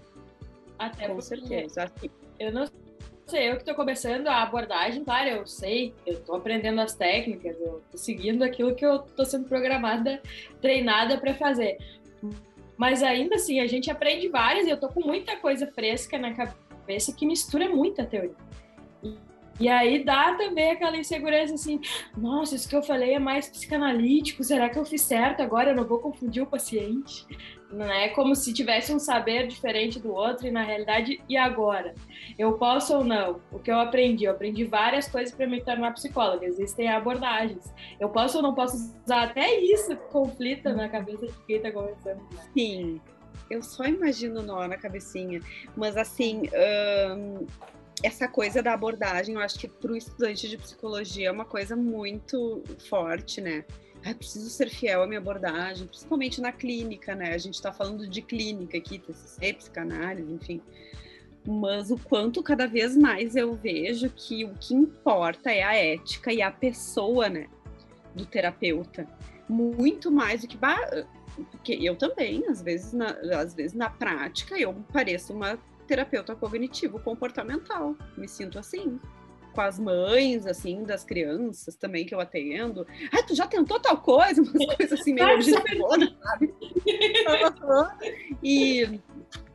Até 0.78 1.09
Com 1.09 1.21
certeza. 1.21 1.85
Assim, 1.85 2.11
Eu 2.38 2.52
não 2.52 2.66
sei, 3.26 3.49
eu 3.49 3.54
que 3.54 3.62
estou 3.62 3.75
começando 3.75 4.26
a 4.28 4.43
abordagem, 4.43 5.04
claro, 5.04 5.28
eu 5.28 5.47
sei, 5.47 5.95
eu 6.07 6.14
estou 6.14 6.37
aprendendo 6.37 6.81
as 6.81 6.95
técnicas, 6.95 7.57
eu 7.59 7.83
estou 7.85 7.99
seguindo 7.99 8.43
aquilo 8.43 8.75
que 8.75 8.85
eu 8.85 8.97
estou 8.97 9.25
sendo 9.25 9.49
programada, 9.49 10.21
treinada 10.61 11.19
para 11.19 11.35
fazer. 11.35 11.78
Mas 12.76 13.02
ainda 13.02 13.37
assim, 13.37 13.61
a 13.61 13.66
gente 13.66 13.90
aprende 13.90 14.28
várias 14.28 14.66
e 14.66 14.71
eu 14.71 14.78
tô 14.78 14.88
com 14.88 15.00
muita 15.00 15.37
coisa 15.37 15.66
fresca 15.66 16.19
na 16.19 16.35
cabeça 16.35 17.14
que 17.14 17.26
mistura 17.26 17.69
muita 17.69 18.04
teoria. 18.04 18.35
E, 19.61 19.68
aí 19.68 20.04
dá 20.04 20.34
também 20.34 20.73
aquela 20.73 20.96
insegurança 20.96 21.54
assim, 21.54 21.80
nossa, 22.16 22.56
isso 22.56 22.68
que 22.68 22.75
eu 22.75 22.82
falei 22.82 23.14
é 23.14 23.18
mais 23.18 23.49
psicanalítico, 23.49 24.42
será 24.42 24.68
que 24.68 24.78
eu 24.78 24.84
fiz 24.84 25.02
certo 25.02 25.42
agora? 25.42 25.70
Eu 25.70 25.76
não 25.76 25.84
vou 25.84 25.99
confundir 25.99 26.42
o 26.42 26.46
paciente? 26.46 27.26
Não 27.70 27.90
é 27.90 28.08
como 28.08 28.34
se 28.34 28.52
tivesse 28.52 28.92
um 28.92 28.99
saber 28.99 29.46
diferente 29.46 29.99
do 29.99 30.12
outro 30.12 30.46
e 30.46 30.50
na 30.50 30.62
realidade, 30.62 31.20
e 31.28 31.37
agora? 31.37 31.94
Eu 32.38 32.54
posso 32.54 32.96
ou 32.96 33.04
não? 33.04 33.40
O 33.52 33.58
que 33.58 33.70
eu 33.70 33.78
aprendi? 33.78 34.25
Eu 34.25 34.32
aprendi 34.32 34.64
várias 34.64 35.08
coisas 35.08 35.34
para 35.34 35.46
me 35.46 35.61
tornar 35.61 35.92
psicóloga, 35.92 36.46
existem 36.46 36.88
abordagens. 36.88 37.73
Eu 37.99 38.08
posso 38.08 38.37
ou 38.37 38.42
não 38.42 38.54
posso 38.54 38.76
usar 39.04 39.25
até 39.25 39.61
isso 39.61 39.96
conflita 40.11 40.73
na 40.73 40.88
cabeça 40.88 41.26
de 41.26 41.32
quem 41.46 41.56
está 41.56 41.73
conversando. 41.73 42.23
Sim, 42.56 43.00
eu 43.50 43.62
só 43.62 43.84
imagino 43.84 44.42
nó 44.42 44.66
na 44.66 44.76
cabecinha. 44.76 45.40
Mas 45.76 45.96
assim, 45.96 46.42
hum, 47.16 47.46
essa 48.04 48.28
coisa 48.28 48.62
da 48.62 48.75
abordagem, 48.75 49.34
eu 49.34 49.40
acho 49.40 49.58
que 49.58 49.66
para 49.66 49.90
o 49.90 49.96
estudante 49.96 50.46
de 50.46 50.58
psicologia 50.58 51.28
é 51.28 51.32
uma 51.32 51.46
coisa 51.46 51.75
muito 51.75 52.62
forte, 52.87 53.40
né? 53.40 53.64
Ah, 54.04 54.14
preciso 54.14 54.50
ser 54.50 54.68
fiel 54.68 55.02
à 55.02 55.06
minha 55.06 55.18
abordagem, 55.18 55.87
principalmente 55.87 56.38
na 56.38 56.52
clínica, 56.52 57.14
né? 57.14 57.32
A 57.32 57.38
gente 57.38 57.54
está 57.54 57.73
falando 57.73 58.06
de 58.06 58.20
clínica 58.20 58.76
aqui, 58.76 58.99
TCC, 58.99 59.54
psicanálise, 59.54 60.30
enfim. 60.30 60.61
Mas 61.46 61.90
o 61.90 61.96
quanto 61.96 62.42
cada 62.42 62.66
vez 62.66 62.94
mais 62.94 63.34
eu 63.37 63.54
vejo 63.54 64.11
que 64.11 64.44
o 64.44 64.54
que 64.61 64.75
importa 64.75 65.50
é 65.50 65.62
a 65.62 65.75
ética 65.75 66.30
e 66.30 66.42
a 66.42 66.50
pessoa, 66.50 67.30
né? 67.30 67.46
Do 68.14 68.26
terapeuta. 68.26 69.08
Muito 69.49 70.11
mais 70.11 70.42
do 70.42 70.49
que. 70.49 70.58
Porque 71.50 71.73
eu 71.73 71.96
também, 71.96 72.46
às 72.49 72.61
vezes, 72.61 72.92
na, 72.92 73.16
às 73.40 73.54
vezes 73.54 73.73
na 73.73 73.88
prática, 73.88 74.58
eu 74.58 74.75
pareço 74.92 75.32
uma 75.32 75.58
terapeuta 75.87 76.35
cognitivo 76.35 76.99
comportamental. 76.99 77.97
Me 78.17 78.29
sinto 78.29 78.59
assim. 78.59 78.99
Com 79.53 79.61
as 79.61 79.79
mães, 79.79 80.47
assim, 80.47 80.83
das 80.83 81.05
crianças 81.05 81.76
também 81.76 82.05
que 82.05 82.12
eu 82.12 82.21
atendo. 82.21 82.85
Ah, 83.12 83.23
tu 83.23 83.37
já 83.37 83.47
tentou 83.47 83.79
tal 83.79 83.99
coisa? 83.99 84.43
Umas 84.43 84.76
coisas 84.76 85.00
assim 85.00 85.14
meio 85.14 85.35
objetivona, 85.35 86.17
sabe? 86.21 86.55
e 88.43 89.00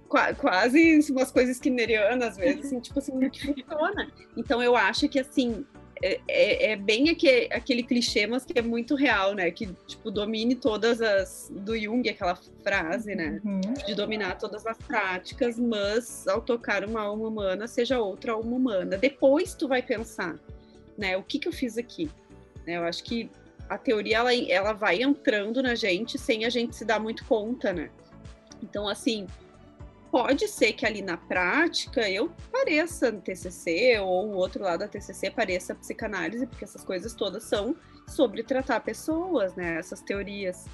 quase 0.10 1.00
umas 1.12 1.32
coisas 1.32 1.58
skinnerianas, 1.58 2.30
às 2.30 2.38
vezes, 2.38 2.66
assim, 2.66 2.80
tipo 2.80 3.00
assim, 3.00 3.30
que 3.30 3.48
funciona. 3.48 4.12
Então 4.36 4.62
eu 4.64 4.76
acho 4.76 5.08
que 5.08 5.20
assim. 5.20 5.66
É, 6.02 6.20
é, 6.28 6.72
é 6.72 6.76
bem 6.76 7.10
aquele, 7.10 7.48
aquele 7.52 7.84
clichê, 7.84 8.26
mas 8.26 8.46
que 8.46 8.58
é 8.58 8.62
muito 8.62 8.96
real, 8.96 9.34
né? 9.34 9.52
Que, 9.52 9.68
tipo, 9.88 10.10
domine 10.10 10.56
todas 10.56 11.02
as... 11.02 11.52
Do 11.54 11.78
Jung, 11.78 12.08
aquela 12.08 12.36
frase, 12.64 13.16
né? 13.16 13.42
Uhum. 13.44 13.62
De 13.86 13.96
dominar 13.96 14.38
todas 14.38 14.66
as 14.66 14.78
práticas, 14.78 15.60
mas 15.60 16.28
ao 16.28 16.42
tocar 16.42 16.84
uma 16.86 17.02
alma 17.02 17.28
humana, 17.28 17.68
seja 17.68 18.00
outra 18.00 18.34
alma 18.34 18.56
humana. 18.56 18.98
Depois 18.98 19.54
tu 19.54 19.68
vai 19.68 19.82
pensar, 19.82 20.40
né? 20.98 21.18
O 21.18 21.24
que 21.24 21.40
que 21.40 21.48
eu 21.48 21.54
fiz 21.54 21.78
aqui? 21.78 22.10
Né, 22.66 22.78
Eu 22.78 22.84
acho 22.84 23.04
que 23.04 23.30
a 23.70 23.78
teoria, 23.78 24.18
ela, 24.18 24.34
ela 24.34 24.74
vai 24.74 25.02
entrando 25.02 25.62
na 25.62 25.76
gente 25.76 26.18
sem 26.18 26.44
a 26.44 26.50
gente 26.50 26.76
se 26.76 26.84
dar 26.84 27.00
muito 27.00 27.24
conta, 27.26 27.72
né? 27.72 27.90
Então, 28.64 28.88
assim, 28.88 29.28
pode 30.12 30.48
ser 30.48 30.74
que 30.74 30.86
ali 30.86 31.02
na 31.02 31.18
prática 31.18 32.10
eu 32.10 32.32
pareça 32.52 33.12
TCC 33.12 34.00
ou 34.00 34.28
o 34.28 34.36
outro 34.36 34.64
lado 34.64 34.80
da 34.80 34.88
TCC 34.88 35.32
pareça 35.32 35.76
psicanálise, 35.76 36.46
porque 36.48 36.64
essas 36.64 36.84
coisas 36.84 37.14
todas 37.14 37.44
são 37.44 37.76
sobre 38.08 38.44
tratar 38.44 38.80
pessoas, 38.82 39.56
né? 39.56 39.78
Essas 39.78 40.02
teorias. 40.02 40.66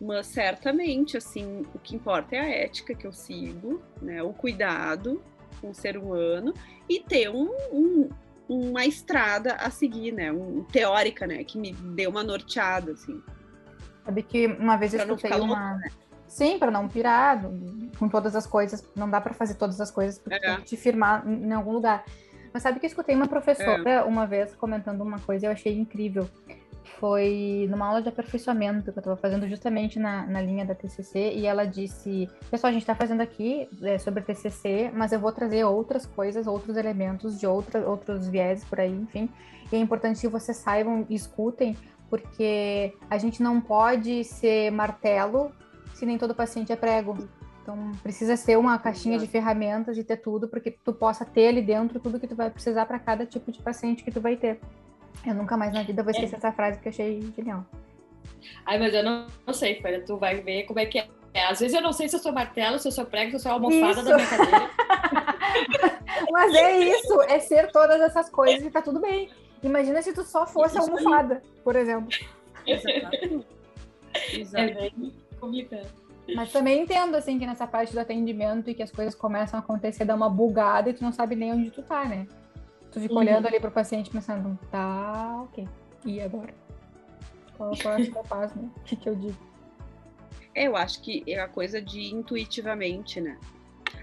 Mas 0.00 0.26
certamente, 0.26 1.16
assim, 1.16 1.64
o 1.74 1.78
que 1.78 1.94
importa 1.94 2.36
é 2.36 2.40
a 2.40 2.48
ética 2.48 2.94
que 2.94 3.06
eu 3.06 3.12
sigo, 3.12 3.80
né? 4.02 4.22
O 4.22 4.32
cuidado 4.32 5.22
com 5.60 5.70
o 5.70 5.74
ser 5.74 5.96
humano 5.96 6.52
e 6.88 7.00
ter 7.00 7.30
um, 7.30 7.50
um, 7.72 8.10
uma 8.48 8.84
estrada 8.84 9.54
a 9.54 9.70
seguir, 9.70 10.12
né? 10.12 10.32
Um, 10.32 10.64
teórica, 10.64 11.26
né? 11.26 11.44
Que 11.44 11.58
me 11.58 11.72
deu 11.72 12.10
uma 12.10 12.24
norteada, 12.24 12.92
assim. 12.92 13.22
Sabe 14.04 14.22
que 14.22 14.46
uma 14.46 14.76
vez 14.76 14.92
eu 14.92 15.00
escutei 15.00 15.32
uma. 15.40 15.80
Sim, 16.34 16.58
para 16.58 16.68
não 16.70 16.88
pirar 16.88 17.40
com 17.96 18.08
todas 18.08 18.34
as 18.34 18.44
coisas. 18.44 18.84
Não 18.96 19.08
dá 19.08 19.20
para 19.20 19.32
fazer 19.34 19.54
todas 19.54 19.80
as 19.80 19.88
coisas 19.90 20.18
porque 20.18 20.34
É. 20.34 20.40
tem 20.40 20.56
que 20.56 20.62
te 20.64 20.76
firmar 20.76 21.22
em 21.28 21.44
em 21.46 21.52
algum 21.52 21.70
lugar. 21.70 22.04
Mas 22.52 22.62
sabe 22.64 22.80
que 22.80 22.86
eu 22.86 22.88
escutei 22.88 23.14
uma 23.14 23.28
professora 23.28 23.88
É. 23.88 24.02
uma 24.02 24.26
vez 24.26 24.52
comentando 24.56 25.00
uma 25.02 25.20
coisa 25.20 25.44
e 25.44 25.48
eu 25.48 25.52
achei 25.52 25.78
incrível. 25.78 26.28
Foi 26.98 27.66
numa 27.70 27.86
aula 27.86 28.02
de 28.02 28.08
aperfeiçoamento 28.08 28.90
que 28.92 28.98
eu 28.98 29.00
estava 29.00 29.16
fazendo 29.16 29.48
justamente 29.48 29.98
na, 29.98 30.26
na 30.26 30.40
linha 30.40 30.64
da 30.64 30.74
TCC 30.74 31.32
e 31.34 31.46
ela 31.46 31.64
disse: 31.66 32.28
Pessoal, 32.50 32.70
a 32.70 32.72
gente 32.72 32.82
está 32.82 32.94
fazendo 32.96 33.20
aqui 33.20 33.68
é, 33.82 33.96
sobre 33.98 34.22
TCC, 34.22 34.90
mas 34.92 35.12
eu 35.12 35.20
vou 35.20 35.30
trazer 35.32 35.64
outras 35.64 36.04
coisas, 36.04 36.46
outros 36.48 36.76
elementos 36.76 37.38
de 37.38 37.46
outra, 37.46 37.88
outros 37.88 38.26
viés 38.28 38.64
por 38.64 38.80
aí, 38.80 38.92
enfim. 38.92 39.28
E 39.72 39.76
é 39.76 39.78
importante 39.78 40.20
que 40.20 40.28
vocês 40.28 40.56
saibam 40.58 41.06
e 41.08 41.14
escutem, 41.14 41.76
porque 42.10 42.92
a 43.10 43.18
gente 43.18 43.42
não 43.42 43.60
pode 43.60 44.24
ser 44.24 44.70
martelo 44.70 45.50
se 45.94 46.04
nem 46.04 46.18
todo 46.18 46.34
paciente 46.34 46.72
é 46.72 46.76
prego. 46.76 47.16
Então, 47.62 47.92
precisa 48.02 48.36
ser 48.36 48.58
uma 48.58 48.78
caixinha 48.78 49.18
de 49.18 49.26
ferramentas 49.26 49.96
e 49.96 50.04
ter 50.04 50.18
tudo, 50.18 50.46
porque 50.46 50.70
tu 50.70 50.92
possa 50.92 51.24
ter 51.24 51.48
ali 51.48 51.62
dentro 51.62 51.98
tudo 51.98 52.20
que 52.20 52.26
tu 52.26 52.36
vai 52.36 52.50
precisar 52.50 52.84
para 52.84 52.98
cada 52.98 53.24
tipo 53.24 53.50
de 53.50 53.62
paciente 53.62 54.04
que 54.04 54.10
tu 54.10 54.20
vai 54.20 54.36
ter. 54.36 54.60
Eu 55.24 55.34
nunca 55.34 55.56
mais 55.56 55.72
na 55.72 55.82
vida 55.82 56.02
vou 56.02 56.10
esquecer 56.10 56.36
essa 56.36 56.52
frase 56.52 56.78
que 56.78 56.88
eu 56.88 56.90
achei 56.90 57.32
genial. 57.34 57.64
Ai, 58.66 58.78
mas 58.78 58.92
eu 58.92 59.02
não, 59.02 59.26
não 59.46 59.54
sei, 59.54 59.80
Folha, 59.80 60.04
tu 60.04 60.18
vai 60.18 60.42
ver 60.42 60.64
como 60.64 60.78
é 60.78 60.84
que 60.84 60.98
é. 60.98 61.08
É, 61.32 61.46
Às 61.46 61.60
vezes 61.60 61.74
eu 61.74 61.82
não 61.82 61.92
sei 61.92 62.08
se 62.08 62.16
eu 62.16 62.20
sou 62.20 62.32
martelo, 62.32 62.78
se 62.78 62.86
eu 62.86 62.92
sou 62.92 63.06
prego, 63.06 63.30
se 63.30 63.36
eu 63.36 63.40
sou 63.40 63.52
almofada 63.52 63.92
Isso. 63.92 64.04
da 64.04 64.16
minha 64.16 64.28
cadeira. 64.28 64.70
Mas 66.30 66.54
é 66.54 66.78
isso, 66.78 67.22
é 67.22 67.38
ser 67.38 67.70
todas 67.72 68.00
essas 68.00 68.28
coisas 68.28 68.64
e 68.64 68.70
tá 68.70 68.82
tudo 68.82 69.00
bem. 69.00 69.30
Imagina 69.62 70.02
se 70.02 70.12
tu 70.12 70.22
só 70.22 70.46
fosse 70.46 70.78
almofada, 70.78 71.42
por 71.62 71.74
exemplo. 71.76 72.08
Exato. 72.66 73.44
É 74.14 74.36
Exato. 74.36 74.74
bem 74.74 75.23
complicado. 75.44 75.88
Mas 76.34 76.50
também 76.50 76.80
entendo, 76.82 77.14
assim, 77.16 77.38
que 77.38 77.46
nessa 77.46 77.66
parte 77.66 77.92
do 77.92 78.00
atendimento 78.00 78.70
e 78.70 78.74
que 78.74 78.82
as 78.82 78.90
coisas 78.90 79.14
começam 79.14 79.58
a 79.58 79.62
acontecer, 79.62 80.04
dá 80.06 80.14
uma 80.14 80.30
bugada 80.30 80.88
e 80.88 80.94
tu 80.94 81.02
não 81.04 81.12
sabe 81.12 81.36
nem 81.36 81.52
onde 81.52 81.70
tu 81.70 81.82
tá, 81.82 82.04
né? 82.06 82.26
Tu 82.90 82.98
fica 83.00 83.12
Uhum. 83.14 83.20
olhando 83.20 83.46
ali 83.46 83.60
pro 83.60 83.70
paciente 83.70 84.08
pensando, 84.10 84.58
tá, 84.70 85.42
ok. 85.42 85.68
E 86.06 86.20
agora? 86.20 86.54
Qual 87.56 87.70
é 87.70 87.72
o 87.74 87.76
próximo 87.76 88.24
passo, 88.26 88.58
né? 88.58 88.70
O 88.76 88.80
que, 88.84 88.96
que 88.96 89.08
eu 89.08 89.14
digo? 89.14 89.36
É, 90.54 90.66
eu 90.68 90.76
acho 90.76 91.02
que 91.02 91.22
é 91.26 91.38
a 91.40 91.48
coisa 91.48 91.82
de 91.82 92.14
intuitivamente, 92.14 93.20
né? 93.20 93.38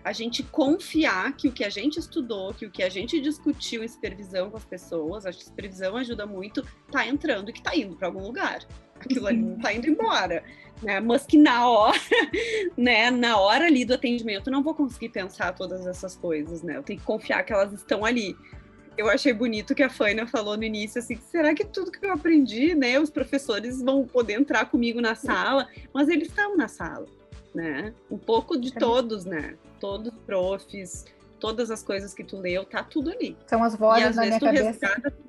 A 0.04 0.14
gente 0.14 0.44
confiar 0.44 1.36
que 1.36 1.48
o 1.48 1.52
que 1.52 1.64
a 1.64 1.70
gente 1.70 2.00
estudou, 2.00 2.54
que 2.54 2.66
o 2.66 2.72
que 2.72 2.82
a 2.82 2.90
gente 2.90 3.20
discutiu 3.20 3.84
em 3.84 3.88
supervisão 3.88 4.50
com 4.50 4.58
as 4.58 4.66
pessoas, 4.66 5.26
acho 5.26 5.40
que 5.40 5.46
supervisão 5.46 5.96
ajuda 5.96 6.26
muito, 6.26 6.66
tá 6.92 7.06
entrando 7.06 7.50
e 7.50 7.54
que 7.54 7.62
tá 7.62 7.76
indo 7.76 7.96
para 7.96 8.08
algum 8.08 8.24
lugar. 8.24 8.66
Aquilo 9.00 9.28
ali 9.28 9.38
não 9.38 9.58
tá 9.60 9.74
indo 9.74 9.88
embora, 9.88 10.44
né? 10.82 11.00
Mas 11.00 11.26
que 11.26 11.38
na 11.38 11.68
hora, 11.68 11.98
né, 12.78 13.10
na 13.10 13.38
hora 13.40 13.66
ali 13.66 13.84
do 13.84 13.94
atendimento, 13.94 14.48
eu 14.48 14.54
não 14.54 14.64
vou 14.64 14.76
conseguir 14.76 15.10
pensar 15.10 15.54
todas 15.54 15.86
essas 15.88 16.16
coisas, 16.16 16.62
né? 16.62 16.78
Eu 16.78 16.84
tenho 16.84 17.00
que 17.00 17.06
confiar 17.06 17.44
que 17.44 17.54
elas 17.54 17.74
estão 17.74 18.06
ali. 18.06 18.36
Eu 18.98 19.10
achei 19.10 19.34
bonito 19.34 19.74
que 19.74 19.82
a 19.82 19.90
Faina 19.90 20.28
falou 20.28 20.58
no 20.58 20.64
início 20.64 21.00
assim, 21.00 21.16
será 21.16 21.54
que 21.56 21.66
tudo 21.66 21.92
que 21.92 22.06
eu 22.06 22.12
aprendi, 22.12 22.76
né, 22.76 23.00
os 23.00 23.10
professores 23.10 23.82
vão 23.82 24.06
poder 24.06 24.34
entrar 24.34 24.66
comigo 24.66 25.02
na 25.02 25.16
sala? 25.16 25.68
Mas 25.94 26.10
eles 26.10 26.28
estão 26.28 26.58
na 26.58 26.68
sala, 26.68 27.08
né? 27.54 27.94
Um 28.10 28.18
pouco 28.18 28.58
de 28.58 28.74
todos, 28.74 29.26
né? 29.26 29.56
Todos 29.80 30.14
os 30.14 30.20
profs, 30.22 31.06
todas 31.40 31.72
as 31.72 31.84
coisas 31.84 32.14
que 32.14 32.24
tu 32.24 32.38
leu, 32.38 32.66
tá 32.66 32.84
tudo 32.84 33.12
ali. 33.12 33.38
São 33.48 33.64
as 33.64 33.76
vozes 33.76 34.16
na 34.16 34.26
minha 34.26 34.40
cabeça. 34.40 34.66
resgata. 34.66 35.14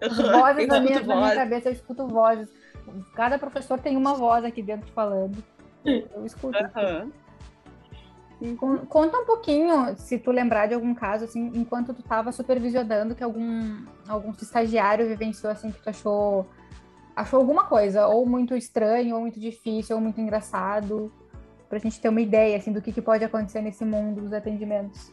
As 0.00 0.18
vozes 0.18 0.66
na 0.66 0.80
minha, 0.80 0.92
escuto 0.92 1.08
na 1.08 1.16
minha 1.16 1.28
voz. 1.28 1.34
cabeça, 1.34 1.68
eu 1.68 1.72
escuto 1.72 2.06
vozes. 2.06 2.50
Cada 3.14 3.38
professor 3.38 3.80
tem 3.80 3.96
uma 3.96 4.12
voz 4.12 4.44
aqui 4.44 4.62
dentro 4.62 4.90
falando. 4.92 5.42
eu 5.84 6.26
escuto. 6.26 6.58
Uhum. 8.40 8.86
Conta 8.88 9.18
um 9.18 9.24
pouquinho, 9.24 9.96
se 9.96 10.18
tu 10.18 10.30
lembrar 10.30 10.66
de 10.66 10.74
algum 10.74 10.94
caso, 10.94 11.24
assim, 11.24 11.50
enquanto 11.54 11.94
tu 11.94 12.00
estava 12.00 12.30
supervisionando, 12.32 13.14
que 13.14 13.24
algum, 13.24 13.86
algum 14.06 14.30
estagiário 14.32 15.06
vivenciou, 15.06 15.50
assim, 15.50 15.70
que 15.70 15.80
tu 15.80 15.88
achou, 15.88 16.46
achou 17.14 17.40
alguma 17.40 17.64
coisa, 17.64 18.06
ou 18.06 18.26
muito 18.26 18.56
estranho, 18.56 19.14
ou 19.14 19.20
muito 19.20 19.38
difícil, 19.38 19.96
ou 19.96 20.02
muito 20.02 20.20
engraçado, 20.20 21.12
para 21.68 21.78
a 21.78 21.80
gente 21.80 22.00
ter 22.00 22.08
uma 22.08 22.20
ideia, 22.20 22.56
assim, 22.56 22.72
do 22.72 22.82
que, 22.82 22.92
que 22.92 23.02
pode 23.02 23.24
acontecer 23.24 23.60
nesse 23.60 23.84
mundo 23.84 24.20
dos 24.20 24.32
atendimentos. 24.32 25.12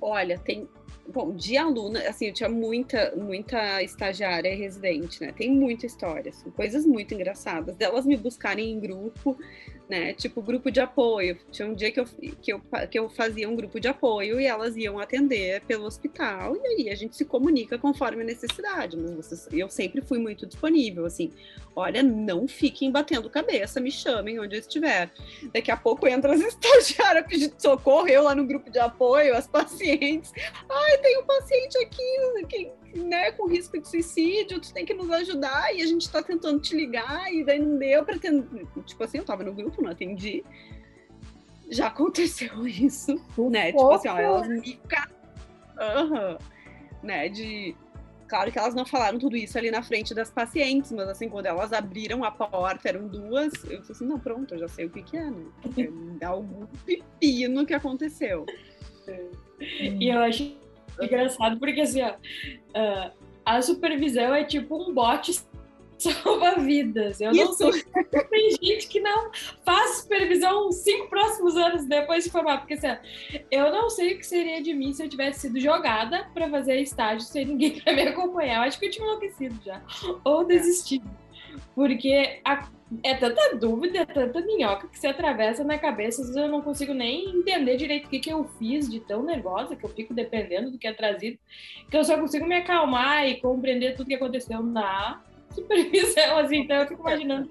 Olha, 0.00 0.38
tem 0.38 0.68
bom, 1.08 1.34
de 1.34 1.56
aluna, 1.56 2.00
assim, 2.08 2.26
eu 2.26 2.32
tinha 2.32 2.48
muita, 2.48 3.14
muita 3.16 3.82
estagiária 3.82 4.52
e 4.52 4.56
residente, 4.56 5.20
né? 5.20 5.32
Tem 5.32 5.50
muita 5.50 5.86
história, 5.86 6.30
assim, 6.30 6.50
coisas 6.50 6.84
muito 6.84 7.14
engraçadas, 7.14 7.76
delas 7.76 8.04
me 8.04 8.16
buscarem 8.16 8.72
em 8.72 8.80
grupo, 8.80 9.36
né? 9.88 10.12
Tipo, 10.14 10.42
grupo 10.42 10.70
de 10.70 10.80
apoio. 10.80 11.38
Tinha 11.50 11.68
um 11.68 11.74
dia 11.74 11.90
que 11.92 12.00
eu, 12.00 12.04
que, 12.04 12.52
eu, 12.52 12.60
que 12.90 12.98
eu 12.98 13.08
fazia 13.08 13.48
um 13.48 13.54
grupo 13.54 13.78
de 13.78 13.88
apoio 13.88 14.40
e 14.40 14.46
elas 14.46 14.76
iam 14.76 14.98
atender 14.98 15.62
pelo 15.62 15.84
hospital, 15.84 16.56
e 16.56 16.66
aí 16.66 16.90
a 16.90 16.94
gente 16.94 17.16
se 17.16 17.24
comunica 17.24 17.78
conforme 17.78 18.22
a 18.22 18.24
necessidade. 18.24 18.96
Mas 18.96 19.12
vocês, 19.12 19.48
eu 19.52 19.68
sempre 19.68 20.00
fui 20.02 20.18
muito 20.18 20.46
disponível, 20.46 21.06
assim, 21.06 21.32
olha, 21.74 22.02
não 22.02 22.48
fiquem 22.48 22.90
batendo 22.90 23.30
cabeça, 23.30 23.80
me 23.80 23.90
chamem 23.90 24.40
onde 24.40 24.56
eu 24.56 24.60
estiver. 24.60 25.10
Daqui 25.52 25.70
a 25.70 25.76
pouco 25.76 26.06
entra 26.06 26.34
as 26.34 26.40
estagiárias 26.42 27.26
pedindo 27.26 27.54
socorro, 27.58 28.08
eu 28.08 28.24
lá 28.24 28.34
no 28.34 28.46
grupo 28.46 28.70
de 28.70 28.78
apoio, 28.78 29.36
as 29.36 29.46
pacientes. 29.46 30.32
Ai, 30.68 30.95
tem 30.98 31.18
um 31.18 31.24
paciente 31.24 31.78
aqui 31.78 32.46
que, 32.48 32.98
né, 32.98 33.32
com 33.32 33.46
risco 33.46 33.80
de 33.80 33.88
suicídio, 33.88 34.60
tu 34.60 34.72
tem 34.72 34.84
que 34.84 34.94
nos 34.94 35.10
ajudar, 35.10 35.74
e 35.74 35.82
a 35.82 35.86
gente 35.86 36.10
tá 36.10 36.22
tentando 36.22 36.60
te 36.60 36.74
ligar, 36.74 37.32
e 37.32 37.44
daí 37.44 37.58
não 37.58 37.78
deu 37.78 38.04
pra 38.04 38.18
ter. 38.18 38.32
Tipo 38.84 39.04
assim, 39.04 39.18
eu 39.18 39.24
tava 39.24 39.42
no 39.42 39.52
grupo, 39.52 39.82
não 39.82 39.90
atendi. 39.90 40.44
Já 41.68 41.88
aconteceu 41.88 42.66
isso, 42.66 43.14
né? 43.50 43.72
Tipo 43.72 43.92
assim, 43.92 44.08
ó, 44.08 44.18
elas 44.18 44.48
me. 44.48 44.80
Uhum. 45.78 46.38
Né, 47.02 47.28
de 47.28 47.76
Claro 48.28 48.50
que 48.50 48.58
elas 48.58 48.74
não 48.74 48.84
falaram 48.84 49.18
tudo 49.18 49.36
isso 49.36 49.56
ali 49.56 49.70
na 49.70 49.82
frente 49.82 50.12
das 50.12 50.30
pacientes, 50.30 50.90
mas 50.90 51.08
assim, 51.08 51.28
quando 51.28 51.46
elas 51.46 51.72
abriram 51.72 52.24
a 52.24 52.30
porta, 52.30 52.88
eram 52.88 53.06
duas, 53.06 53.52
eu 53.64 53.80
disse 53.80 53.92
assim, 53.92 54.06
não, 54.06 54.18
pronto, 54.18 54.54
eu 54.54 54.58
já 54.58 54.68
sei 54.68 54.86
o 54.86 54.90
que, 54.90 55.02
que 55.02 55.16
é, 55.16 55.30
né? 55.30 55.44
É 56.20 56.24
algum 56.24 56.66
pepino 56.84 57.64
que 57.64 57.74
aconteceu. 57.74 58.44
E 59.60 60.08
eu 60.08 60.18
acho 60.20 60.56
engraçado 61.04 61.58
porque 61.58 61.80
assim, 61.80 62.02
ó, 62.02 62.10
uh, 62.12 63.12
a 63.44 63.62
supervisão 63.62 64.34
é 64.34 64.44
tipo 64.44 64.76
um 64.76 64.92
bote 64.92 65.40
salva 65.98 66.56
vidas. 66.60 67.20
Eu 67.20 67.32
Isso. 67.32 67.64
não 67.64 67.72
sei. 67.72 67.84
Tem 68.30 68.50
gente 68.62 68.88
que 68.88 69.00
não 69.00 69.30
faz 69.64 69.98
supervisão 69.98 70.70
cinco 70.72 71.08
próximos 71.08 71.56
anos 71.56 71.86
depois 71.86 72.24
de 72.24 72.30
formar. 72.30 72.58
Porque 72.58 72.74
assim, 72.74 72.88
eu 73.50 73.72
não 73.72 73.88
sei 73.88 74.14
o 74.14 74.18
que 74.18 74.26
seria 74.26 74.62
de 74.62 74.74
mim 74.74 74.92
se 74.92 75.02
eu 75.02 75.08
tivesse 75.08 75.40
sido 75.40 75.58
jogada 75.58 76.28
para 76.34 76.48
fazer 76.50 76.80
estágio 76.80 77.26
sem 77.26 77.46
ninguém 77.46 77.80
para 77.80 77.92
me 77.92 78.02
acompanhar. 78.02 78.56
Eu 78.56 78.62
acho 78.62 78.78
que 78.78 78.86
eu 78.86 78.90
tinha 78.90 79.06
enlouquecido 79.06 79.58
já. 79.64 79.80
Ou 80.24 80.44
desistido. 80.44 81.08
Porque 81.74 82.40
a, 82.44 82.68
é 83.02 83.14
tanta 83.14 83.56
dúvida, 83.56 83.98
é 83.98 84.06
tanta 84.06 84.40
minhoca 84.40 84.88
que 84.88 84.98
se 84.98 85.06
atravessa 85.06 85.64
na 85.64 85.78
cabeça, 85.78 86.22
às 86.22 86.28
vezes 86.28 86.42
eu 86.42 86.48
não 86.48 86.62
consigo 86.62 86.94
nem 86.94 87.36
entender 87.36 87.76
direito 87.76 88.06
o 88.06 88.08
que, 88.08 88.20
que 88.20 88.32
eu 88.32 88.44
fiz 88.58 88.88
de 88.88 89.00
tão 89.00 89.22
nervosa, 89.22 89.74
que 89.74 89.84
eu 89.84 89.90
fico 89.90 90.14
dependendo 90.14 90.70
do 90.70 90.78
que 90.78 90.86
é 90.86 90.92
trazido, 90.92 91.38
que 91.90 91.96
eu 91.96 92.04
só 92.04 92.16
consigo 92.18 92.46
me 92.46 92.56
acalmar 92.56 93.26
e 93.26 93.40
compreender 93.40 93.96
tudo 93.96 94.06
que 94.06 94.14
aconteceu 94.14 94.62
na 94.62 95.22
supervisão, 95.50 96.38
assim, 96.38 96.58
então 96.58 96.76
eu 96.76 96.86
fico 96.86 97.00
imaginando 97.02 97.50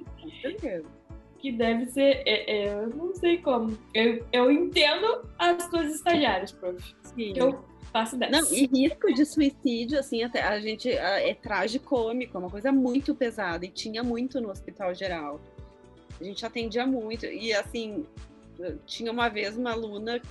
que 1.39 1.51
deve 1.51 1.85
ser, 1.87 2.23
é, 2.25 2.51
é, 2.51 2.73
eu 2.73 2.89
não 2.89 3.13
sei 3.13 3.37
como, 3.37 3.77
eu, 3.93 4.25
eu 4.31 4.51
entendo 4.51 5.29
as 5.37 5.69
tuas 5.69 5.93
estagiárias, 5.93 6.51
prof. 6.51 6.95
Sim. 7.03 7.33
Eu 7.35 7.63
faço 7.95 8.17
dessa. 8.17 8.41
Não, 8.41 8.53
e 8.53 8.67
risco 8.67 9.13
de 9.13 9.25
suicídio, 9.25 9.97
assim, 9.97 10.21
até 10.21 10.43
a 10.43 10.59
gente 10.59 10.91
é 10.91 11.33
tragicômico, 11.33 12.35
é 12.35 12.39
uma 12.41 12.49
coisa 12.49 12.69
muito 12.69 13.15
pesada, 13.15 13.65
e 13.65 13.69
tinha 13.69 14.03
muito 14.03 14.41
no 14.41 14.49
hospital 14.49 14.93
geral. 14.93 15.39
A 16.19 16.23
gente 16.23 16.45
atendia 16.45 16.85
muito, 16.85 17.25
e 17.25 17.53
assim, 17.53 18.05
tinha 18.85 19.09
uma 19.09 19.29
vez 19.29 19.55
uma 19.55 19.71
aluna 19.71 20.21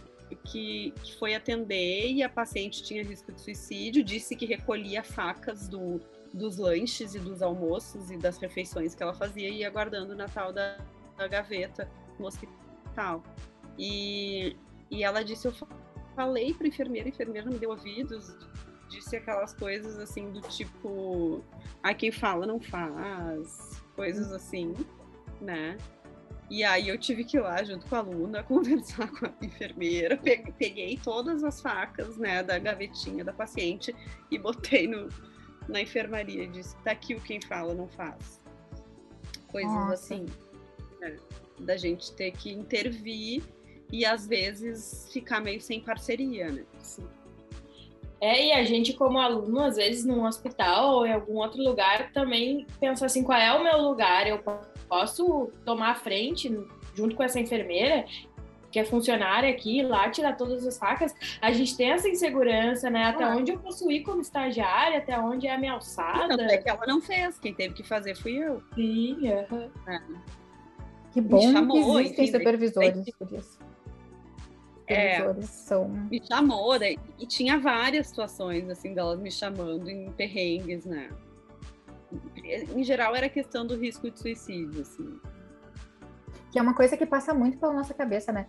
que, 0.44 0.92
que, 1.02 1.16
foi 1.16 1.34
atender 1.34 2.12
e 2.12 2.22
a 2.22 2.28
paciente 2.28 2.82
tinha 2.82 3.02
risco 3.02 3.32
de 3.32 3.40
suicídio, 3.40 4.04
disse 4.04 4.36
que 4.36 4.44
recolhia 4.44 5.02
facas 5.02 5.66
do, 5.66 6.00
dos 6.34 6.58
lanches 6.58 7.14
e 7.14 7.18
dos 7.18 7.40
almoços 7.40 8.10
e 8.10 8.18
das 8.18 8.36
refeições 8.36 8.94
que 8.94 9.02
ela 9.02 9.14
fazia 9.14 9.48
e 9.48 9.60
ia 9.60 9.70
guardando 9.70 10.14
na 10.14 10.28
tal 10.28 10.52
da, 10.52 10.76
da 11.16 11.26
gaveta 11.26 11.88
no 12.18 12.26
hospital. 12.26 13.22
E, 13.78 14.54
e 14.90 15.02
ela 15.02 15.22
disse: 15.22 15.46
Eu 15.46 15.52
falei 16.14 16.54
para 16.54 16.68
enfermeira, 16.68 17.08
a 17.08 17.10
enfermeira 17.10 17.50
não 17.50 17.58
deu 17.58 17.70
ouvidos, 17.70 18.34
disse 18.88 19.16
aquelas 19.16 19.54
coisas 19.54 19.98
assim 19.98 20.30
do 20.30 20.40
tipo: 20.42 21.42
Ai, 21.82 21.94
quem 21.94 22.10
fala 22.10 22.46
não 22.46 22.60
faz, 22.60 23.82
coisas 23.94 24.32
assim, 24.32 24.74
né? 25.40 25.76
E 26.50 26.62
aí 26.62 26.88
eu 26.88 26.98
tive 26.98 27.24
que 27.24 27.38
ir 27.38 27.40
lá 27.40 27.62
junto 27.64 27.86
com 27.86 27.94
a 27.96 27.98
aluna 27.98 28.42
conversar 28.44 29.10
com 29.10 29.26
a 29.26 29.32
enfermeira, 29.42 30.18
peguei 30.58 30.98
todas 31.02 31.42
as 31.42 31.60
facas, 31.60 32.16
né, 32.18 32.42
da 32.42 32.58
gavetinha 32.58 33.24
da 33.24 33.32
paciente 33.32 33.94
e 34.30 34.38
botei 34.38 34.86
no, 34.86 35.08
na 35.68 35.80
enfermaria, 35.80 36.46
disse, 36.46 36.76
tá 36.82 36.92
aqui 36.92 37.14
o 37.14 37.20
quem 37.20 37.40
fala 37.40 37.74
não 37.74 37.88
faz. 37.88 38.42
Coisas 39.50 39.72
Nossa. 39.72 39.94
assim, 39.94 40.26
né? 41.00 41.16
da 41.60 41.76
gente 41.76 42.12
ter 42.12 42.32
que 42.32 42.52
intervir 42.52 43.42
e 43.92 44.04
às 44.04 44.26
vezes 44.26 45.08
ficar 45.12 45.40
meio 45.40 45.60
sem 45.60 45.80
parceria, 45.80 46.50
né? 46.50 46.64
Sim. 46.78 47.06
É, 48.20 48.46
e 48.46 48.52
a 48.52 48.64
gente, 48.64 48.94
como 48.94 49.18
aluno, 49.18 49.60
às 49.60 49.76
vezes 49.76 50.04
num 50.04 50.24
hospital 50.24 50.94
ou 50.94 51.06
em 51.06 51.12
algum 51.12 51.34
outro 51.34 51.62
lugar, 51.62 52.10
também 52.12 52.66
pensa 52.80 53.04
assim: 53.06 53.22
qual 53.22 53.38
é 53.38 53.52
o 53.52 53.62
meu 53.62 53.82
lugar? 53.82 54.26
Eu 54.26 54.42
posso 54.88 55.50
tomar 55.64 55.90
a 55.90 55.94
frente 55.94 56.50
junto 56.94 57.14
com 57.14 57.22
essa 57.22 57.38
enfermeira 57.38 58.06
que 58.74 58.78
é 58.80 58.84
funcionária 58.84 59.48
aqui, 59.48 59.84
lá 59.84 60.10
tirar 60.10 60.36
todas 60.36 60.66
as 60.66 60.76
facas, 60.76 61.14
a 61.40 61.52
gente 61.52 61.76
tem 61.76 61.92
essa 61.92 62.08
insegurança, 62.08 62.90
né? 62.90 63.04
Até 63.04 63.22
ah. 63.22 63.36
onde 63.36 63.52
eu 63.52 63.58
posso 63.60 63.88
ir 63.88 64.00
como 64.00 64.20
estagiária, 64.20 64.98
até 64.98 65.16
onde 65.16 65.46
é 65.46 65.54
a 65.54 65.58
minha 65.58 65.74
alçada. 65.74 66.36
Não, 66.36 66.44
é 66.44 66.58
que 66.58 66.68
ela 66.68 66.84
não 66.84 67.00
fez, 67.00 67.38
quem 67.38 67.54
teve 67.54 67.72
que 67.72 67.84
fazer 67.84 68.16
fui 68.16 68.32
eu. 68.32 68.60
Sim, 68.74 69.28
é. 69.28 69.46
Que 71.12 71.20
bom 71.20 71.52
chamou, 71.52 71.76
que 71.76 72.00
existem 72.00 72.24
enfim, 72.24 72.38
supervisores 72.38 73.10
por 73.16 73.32
isso. 73.32 73.58
É, 74.86 75.32
são... 75.42 75.88
me 75.88 76.20
chamou, 76.26 76.78
né? 76.78 76.94
e 77.18 77.26
tinha 77.26 77.58
várias 77.58 78.08
situações, 78.08 78.68
assim, 78.68 78.92
delas 78.92 79.18
me 79.18 79.30
chamando 79.30 79.88
em 79.88 80.10
perrengues, 80.12 80.84
né? 80.84 81.08
Em 82.76 82.84
geral, 82.84 83.16
era 83.16 83.28
questão 83.28 83.66
do 83.66 83.76
risco 83.76 84.10
de 84.10 84.18
suicídio, 84.18 84.82
assim. 84.82 85.18
Que 86.52 86.58
é 86.58 86.62
uma 86.62 86.74
coisa 86.74 86.96
que 86.96 87.06
passa 87.06 87.32
muito 87.32 87.58
pela 87.58 87.72
nossa 87.72 87.94
cabeça, 87.94 88.30
né? 88.30 88.46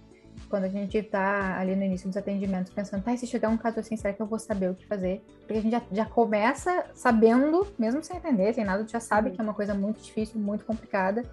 quando 0.49 0.65
a 0.65 0.69
gente 0.69 0.97
está 0.97 1.59
ali 1.59 1.75
no 1.75 1.83
início 1.83 2.07
dos 2.07 2.17
atendimentos 2.17 2.71
pensando, 2.71 3.03
tá, 3.03 3.13
e 3.13 3.17
se 3.17 3.27
chegar 3.27 3.49
um 3.49 3.57
caso 3.57 3.79
assim, 3.79 3.95
será 3.95 4.13
que 4.13 4.21
eu 4.21 4.25
vou 4.25 4.39
saber 4.39 4.69
o 4.69 4.75
que 4.75 4.85
fazer? 4.85 5.23
Porque 5.39 5.53
a 5.53 5.61
gente 5.61 5.71
já, 5.71 5.81
já 5.91 6.05
começa 6.05 6.85
sabendo, 6.93 7.67
mesmo 7.77 8.03
sem 8.03 8.17
entender, 8.17 8.53
sem 8.53 8.63
nada, 8.63 8.85
já 8.87 8.99
sabe 8.99 9.29
uhum. 9.29 9.35
que 9.35 9.41
é 9.41 9.43
uma 9.43 9.53
coisa 9.53 9.73
muito 9.73 10.01
difícil, 10.01 10.39
muito 10.39 10.65
complicada 10.65 11.23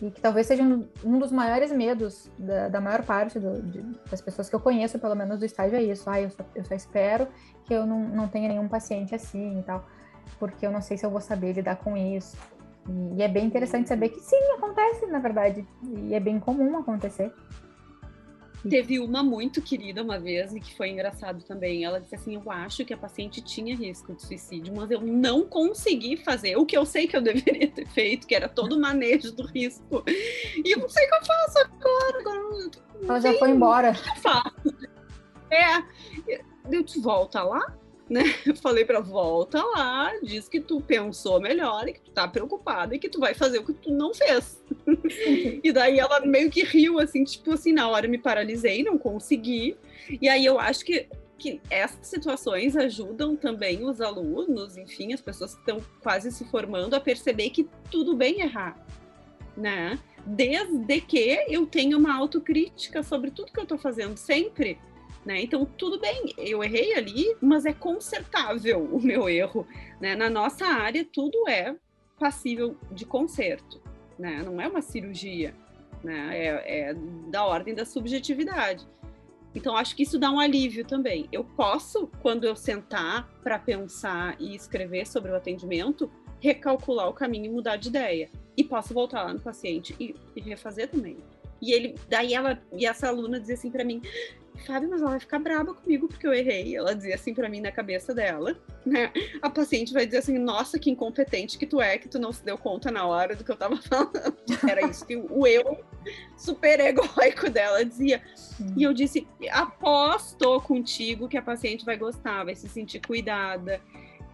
e 0.00 0.10
que 0.10 0.20
talvez 0.20 0.46
seja 0.46 0.62
um, 0.62 1.18
dos 1.18 1.30
maiores 1.30 1.70
medos 1.70 2.30
da, 2.38 2.68
da 2.68 2.80
maior 2.80 3.02
parte 3.02 3.38
do, 3.38 3.62
de, 3.62 3.82
das 4.10 4.20
pessoas 4.20 4.48
que 4.48 4.54
eu 4.54 4.60
conheço, 4.60 4.98
pelo 4.98 5.14
menos 5.14 5.38
do 5.38 5.44
estágio, 5.44 5.76
é 5.76 5.82
isso. 5.82 6.08
Ah, 6.08 6.20
eu 6.20 6.30
só, 6.30 6.44
eu 6.54 6.64
só 6.64 6.74
espero 6.74 7.28
que 7.64 7.74
eu 7.74 7.86
não, 7.86 8.00
não 8.00 8.28
tenha 8.28 8.48
nenhum 8.48 8.68
paciente 8.68 9.14
assim 9.14 9.60
e 9.60 9.62
tal, 9.62 9.86
porque 10.38 10.66
eu 10.66 10.70
não 10.70 10.80
sei 10.80 10.96
se 10.96 11.04
eu 11.04 11.10
vou 11.10 11.20
saber 11.20 11.52
lidar 11.52 11.76
com 11.76 11.96
isso. 11.96 12.36
E, 12.88 13.18
e 13.18 13.22
é 13.22 13.28
bem 13.28 13.46
interessante 13.46 13.88
saber 13.88 14.08
que 14.08 14.20
sim, 14.20 14.40
acontece, 14.56 15.06
na 15.06 15.18
verdade, 15.18 15.66
e 15.98 16.14
é 16.14 16.20
bem 16.20 16.40
comum 16.40 16.78
acontecer. 16.78 17.32
Teve 18.68 19.00
uma 19.00 19.22
muito 19.22 19.60
querida 19.60 20.02
uma 20.02 20.20
vez 20.20 20.54
e 20.54 20.60
que 20.60 20.74
foi 20.74 20.90
engraçado 20.90 21.42
também. 21.44 21.84
Ela 21.84 22.00
disse 22.00 22.14
assim: 22.14 22.36
Eu 22.36 22.50
acho 22.50 22.84
que 22.84 22.94
a 22.94 22.96
paciente 22.96 23.40
tinha 23.40 23.74
risco 23.74 24.14
de 24.14 24.22
suicídio, 24.22 24.72
mas 24.76 24.90
eu 24.90 25.00
não 25.00 25.44
consegui 25.44 26.16
fazer 26.16 26.56
o 26.56 26.64
que 26.64 26.76
eu 26.76 26.86
sei 26.86 27.06
que 27.08 27.16
eu 27.16 27.20
deveria 27.20 27.68
ter 27.68 27.86
feito, 27.88 28.26
que 28.26 28.34
era 28.34 28.48
todo 28.48 28.76
o 28.76 28.80
manejo 28.80 29.32
do 29.32 29.44
risco. 29.44 30.04
E 30.06 30.74
eu 30.74 30.78
não 30.78 30.88
sei 30.88 31.06
o 31.06 31.08
que 31.08 31.14
eu 31.14 31.24
faço 31.24 31.58
agora. 31.58 32.20
agora 32.20 32.70
Ela 33.02 33.20
já 33.20 33.32
foi 33.34 33.50
embora. 33.50 33.90
O 33.90 33.94
que 33.94 34.10
eu 34.10 34.16
faço? 34.16 34.92
É, 35.50 35.82
eu 36.70 36.82
te 36.84 37.00
volta 37.00 37.42
lá, 37.42 37.76
né? 38.12 38.22
Eu 38.44 38.54
falei 38.54 38.84
para 38.84 39.00
volta 39.00 39.62
lá, 39.62 40.12
diz 40.22 40.48
que 40.48 40.60
tu 40.60 40.80
pensou 40.80 41.40
melhor 41.40 41.88
e 41.88 41.94
que 41.94 42.00
tu 42.00 42.10
tá 42.10 42.28
preocupada 42.28 42.94
e 42.94 42.98
que 42.98 43.08
tu 43.08 43.18
vai 43.18 43.34
fazer 43.34 43.58
o 43.58 43.64
que 43.64 43.72
tu 43.72 43.90
não 43.90 44.14
fez. 44.14 44.62
e 45.64 45.72
daí 45.72 45.98
ela 45.98 46.20
meio 46.20 46.50
que 46.50 46.62
riu 46.62 46.98
assim, 46.98 47.24
tipo 47.24 47.52
assim, 47.52 47.72
na 47.72 47.88
hora 47.88 48.06
me 48.06 48.18
paralisei, 48.18 48.82
não 48.82 48.98
consegui. 48.98 49.76
E 50.20 50.28
aí 50.28 50.44
eu 50.44 50.60
acho 50.60 50.84
que 50.84 51.08
que 51.38 51.60
essas 51.68 52.06
situações 52.06 52.76
ajudam 52.76 53.34
também 53.34 53.84
os 53.84 54.00
alunos, 54.00 54.76
enfim, 54.76 55.12
as 55.12 55.20
pessoas 55.20 55.54
que 55.54 55.60
estão 55.60 55.84
quase 56.00 56.30
se 56.30 56.44
formando 56.44 56.94
a 56.94 57.00
perceber 57.00 57.50
que 57.50 57.68
tudo 57.90 58.14
bem 58.14 58.42
errar, 58.42 58.76
né? 59.56 59.98
desde 60.24 61.00
que 61.00 61.44
eu 61.48 61.66
tenha 61.66 61.96
uma 61.96 62.16
autocrítica 62.16 63.02
sobre 63.02 63.30
tudo 63.30 63.52
que 63.52 63.58
eu 63.58 63.64
estou 63.64 63.78
fazendo 63.78 64.16
sempre. 64.16 64.78
Né? 65.24 65.42
Então, 65.42 65.64
tudo 65.64 66.00
bem, 66.00 66.34
eu 66.36 66.64
errei 66.64 66.94
ali, 66.94 67.36
mas 67.40 67.64
é 67.64 67.72
consertável 67.72 68.82
o 68.92 69.00
meu 69.00 69.28
erro. 69.28 69.66
Né? 70.00 70.16
Na 70.16 70.28
nossa 70.28 70.66
área, 70.66 71.04
tudo 71.04 71.48
é 71.48 71.76
passível 72.18 72.76
de 72.90 73.04
conserto, 73.04 73.80
né? 74.18 74.42
não 74.44 74.60
é 74.60 74.68
uma 74.68 74.80
cirurgia, 74.82 75.54
né? 76.02 76.30
é, 76.32 76.90
é 76.90 76.94
da 77.28 77.44
ordem 77.44 77.74
da 77.74 77.84
subjetividade. 77.84 78.86
Então, 79.54 79.76
acho 79.76 79.94
que 79.94 80.02
isso 80.02 80.18
dá 80.18 80.30
um 80.30 80.40
alívio 80.40 80.84
também. 80.84 81.28
Eu 81.30 81.44
posso, 81.44 82.08
quando 82.22 82.44
eu 82.44 82.56
sentar 82.56 83.28
para 83.42 83.58
pensar 83.58 84.34
e 84.40 84.54
escrever 84.54 85.06
sobre 85.06 85.30
o 85.30 85.36
atendimento, 85.36 86.10
recalcular 86.40 87.08
o 87.08 87.12
caminho 87.12 87.46
e 87.46 87.48
mudar 87.50 87.76
de 87.76 87.88
ideia. 87.88 88.30
E 88.56 88.64
posso 88.64 88.94
voltar 88.94 89.24
lá 89.24 89.34
no 89.34 89.40
paciente 89.40 89.94
e, 90.00 90.14
e 90.34 90.40
refazer 90.40 90.88
também. 90.88 91.18
E 91.62 91.72
ele, 91.72 91.94
daí 92.08 92.34
ela, 92.34 92.60
e 92.72 92.84
essa 92.84 93.06
aluna 93.06 93.38
dizia 93.38 93.54
assim 93.54 93.70
para 93.70 93.84
mim: 93.84 94.02
Fábio, 94.66 94.90
mas 94.90 95.00
ela 95.00 95.12
vai 95.12 95.20
ficar 95.20 95.38
brava 95.38 95.72
comigo 95.72 96.08
porque 96.08 96.26
eu 96.26 96.34
errei. 96.34 96.76
Ela 96.76 96.94
dizia 96.94 97.14
assim 97.14 97.32
para 97.32 97.48
mim 97.48 97.60
na 97.60 97.70
cabeça 97.70 98.12
dela, 98.12 98.56
né? 98.84 99.12
A 99.40 99.48
paciente 99.48 99.92
vai 99.92 100.04
dizer 100.04 100.18
assim: 100.18 100.38
Nossa, 100.38 100.78
que 100.78 100.90
incompetente 100.90 101.56
que 101.56 101.66
tu 101.66 101.80
é, 101.80 101.96
que 101.98 102.08
tu 102.08 102.18
não 102.18 102.32
se 102.32 102.44
deu 102.44 102.58
conta 102.58 102.90
na 102.90 103.06
hora 103.06 103.36
do 103.36 103.44
que 103.44 103.50
eu 103.50 103.56
tava 103.56 103.76
falando. 103.82 104.36
Era 104.68 104.88
isso 104.88 105.06
que 105.06 105.16
o 105.16 105.46
eu 105.46 105.84
super 106.36 106.80
egoico 106.80 107.48
dela 107.48 107.84
dizia. 107.84 108.20
E 108.76 108.82
eu 108.82 108.92
disse: 108.92 109.26
Aposto 109.50 110.60
contigo 110.62 111.28
que 111.28 111.36
a 111.36 111.42
paciente 111.42 111.84
vai 111.84 111.96
gostar, 111.96 112.44
vai 112.44 112.56
se 112.56 112.68
sentir 112.68 113.00
cuidada 113.00 113.80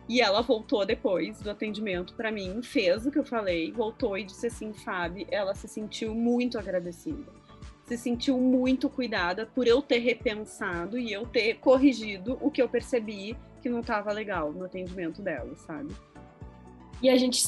e 0.09 0.21
ela 0.21 0.41
voltou 0.41 0.87
depois 0.87 1.41
do 1.41 1.51
atendimento 1.51 2.15
para 2.15 2.33
mim, 2.33 2.63
fez 2.63 3.05
o 3.05 3.11
que 3.11 3.19
eu 3.19 3.25
falei, 3.25 3.71
voltou 3.71 4.17
e 4.17 4.25
disse 4.25 4.47
assim, 4.47 4.73
Fábio, 4.73 5.27
ela 5.31 5.55
se 5.55 5.69
sentiu 5.69 6.15
muito 6.15 6.59
agradecida. 6.59 7.31
Se 7.85 7.97
sentiu 7.97 8.39
muito 8.39 8.89
cuidada 8.89 9.47
por 9.47 9.67
eu 9.67 9.83
ter 9.83 9.99
repensado 9.99 10.99
e 10.99 11.13
eu 11.13 11.27
ter 11.27 11.55
corrigido 11.55 12.39
o 12.41 12.51
que 12.51 12.63
eu 12.63 12.69
percebi 12.69 13.37
que 13.61 13.69
não 13.69 13.81
estava 13.81 14.13
legal 14.13 14.53
no 14.53 14.65
atendimento 14.65 15.21
dela, 15.21 15.55
sabe? 15.57 15.95
E 17.03 17.11
a 17.11 17.17
gente 17.17 17.43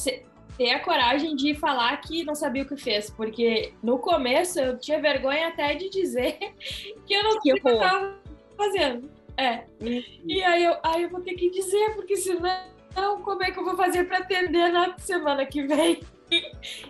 ter 0.57 0.71
a 0.71 0.79
coragem 0.79 1.35
de 1.35 1.55
falar 1.55 1.97
que 1.97 2.23
não 2.23 2.35
sabia 2.35 2.63
o 2.63 2.65
que 2.67 2.77
fez, 2.77 3.09
porque 3.09 3.73
no 3.81 3.97
começo 3.97 4.59
eu 4.59 4.77
tinha 4.77 4.99
vergonha 5.01 5.47
até 5.47 5.73
de 5.73 5.89
dizer 5.89 6.37
que 7.05 7.13
eu 7.13 7.23
não 7.23 7.31
sabia 7.33 7.55
o 7.55 7.61
que 7.61 7.69
eu 7.69 7.73
estava 7.73 8.19
fazendo. 8.57 9.20
É. 9.37 9.63
Uhum. 9.81 10.03
E 10.25 10.43
aí 10.43 10.63
eu, 10.63 10.75
aí 10.83 11.03
eu 11.03 11.09
vou 11.09 11.21
ter 11.21 11.33
que 11.33 11.49
dizer, 11.49 11.95
porque 11.95 12.15
senão, 12.15 13.21
como 13.23 13.43
é 13.43 13.51
que 13.51 13.59
eu 13.59 13.65
vou 13.65 13.75
fazer 13.75 14.05
para 14.05 14.19
atender 14.19 14.71
na 14.71 14.97
semana 14.97 15.45
que 15.45 15.63
vem? 15.63 16.01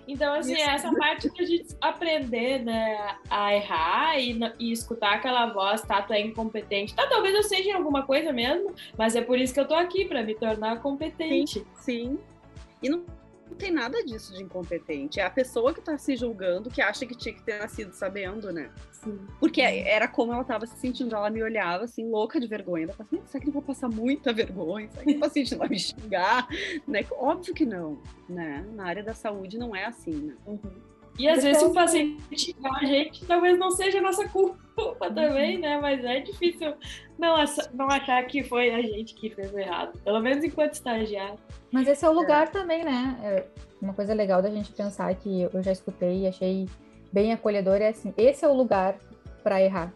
Então, 0.08 0.36
assim, 0.36 0.54
Isso. 0.54 0.70
essa 0.70 0.94
parte 0.94 1.28
que 1.32 1.42
a 1.42 1.46
gente 1.48 1.76
aprender, 1.82 2.64
né, 2.64 3.16
a 3.28 3.56
errar 3.56 4.20
e, 4.20 4.40
e 4.60 4.72
escutar 4.72 5.16
aquela 5.16 5.48
voz, 5.48 5.82
tá, 5.82 6.00
tu 6.00 6.14
é 6.14 6.22
incompetente. 6.22 6.94
Tá, 6.94 7.08
talvez 7.08 7.34
eu 7.34 7.42
seja 7.42 7.70
em 7.70 7.74
alguma 7.74 8.04
coisa 8.04 8.32
mesmo, 8.32 8.76
mas 8.96 9.16
é 9.16 9.22
por 9.22 9.40
isso 9.40 9.52
que 9.52 9.60
eu 9.60 9.68
tô 9.68 9.74
aqui, 9.74 10.06
para 10.06 10.22
me 10.22 10.36
tornar 10.36 10.80
competente. 10.80 11.66
Sim, 11.74 12.20
sim. 12.20 12.20
E 12.84 12.90
não 12.90 13.04
não 13.52 13.58
tem 13.58 13.72
nada 13.72 14.04
disso 14.04 14.34
de 14.34 14.42
incompetente. 14.42 15.20
É 15.20 15.26
a 15.26 15.30
pessoa 15.30 15.74
que 15.74 15.82
tá 15.82 15.98
se 15.98 16.16
julgando 16.16 16.70
que 16.70 16.82
acha 16.82 17.06
que 17.06 17.16
tinha 17.16 17.36
que 17.36 17.44
ter 17.44 17.60
nascido 17.60 17.92
sabendo, 17.92 18.52
né? 18.52 18.72
Sim. 18.92 19.20
Porque 19.40 19.62
era 19.62 20.08
como 20.08 20.32
ela 20.34 20.44
tava 20.44 20.66
se 20.66 20.78
sentindo. 20.78 21.14
Ela 21.14 21.30
me 21.30 21.44
olhava 21.44 21.84
assim, 21.84 22.10
louca 22.10 22.40
de 22.40 22.48
vergonha. 22.48 22.86
Ela 22.86 22.94
falava 22.94 23.16
assim, 23.16 23.28
será 23.28 23.44
que 23.44 23.50
eu 23.50 23.54
vou 23.54 23.62
passar 23.62 23.90
muita 23.90 24.32
vergonha? 24.32 24.90
Será 24.90 25.04
que 25.04 25.12
o 25.12 25.20
paciente 25.20 25.56
vai 25.56 25.68
me 25.68 25.78
xingar? 25.78 26.48
Né? 26.88 27.06
Óbvio 27.12 27.54
que 27.54 27.66
não, 27.66 28.02
né? 28.28 28.66
Na 28.74 28.86
área 28.86 29.04
da 29.04 29.14
saúde 29.14 29.58
não 29.58 29.76
é 29.76 29.86
assim, 29.86 30.14
né? 30.14 30.36
Uhum. 30.46 30.60
E 31.20 31.28
às 31.28 31.44
vezes 31.44 31.62
o 31.62 31.74
paciente 31.74 32.22
a 32.64 32.86
gente, 32.86 33.26
talvez 33.26 33.58
não 33.58 33.72
seja 33.72 34.00
a 34.00 34.02
nossa 34.02 34.28
culpa 34.30 35.12
também, 35.12 35.60
né? 35.60 35.80
Mas 35.80 36.04
é 36.04 36.20
difícil 36.20 36.74
não, 37.18 37.36
não 37.74 37.90
achar 37.90 38.24
que 38.26 38.44
foi 38.44 38.74
a 38.74 38.82
gente 38.82 39.14
que 39.14 39.30
fez 39.30 39.54
errado. 39.54 40.00
Pelo 40.04 40.20
menos 40.20 40.44
enquanto 40.44 40.74
estagiário. 40.74 41.38
Mas 41.72 41.88
esse 41.88 42.06
é 42.06 42.10
o 42.10 42.14
lugar 42.14 42.48
é. 42.48 42.50
também, 42.50 42.84
né? 42.84 43.18
É 43.24 43.46
uma 43.82 43.94
coisa 43.94 44.14
legal 44.14 44.42
da 44.42 44.50
gente 44.50 44.72
pensar 44.72 45.14
que 45.16 45.44
eu 45.54 45.62
já 45.62 45.72
escutei 45.72 46.22
e 46.22 46.28
achei 46.28 46.68
bem 47.12 47.34
acolhedor 47.34 47.82
é 47.82 47.90
assim, 47.90 48.14
esse 48.18 48.46
é 48.46 48.48
o 48.48 48.54
lugar 48.54 48.96
para 49.44 49.62
errar. 49.62 49.94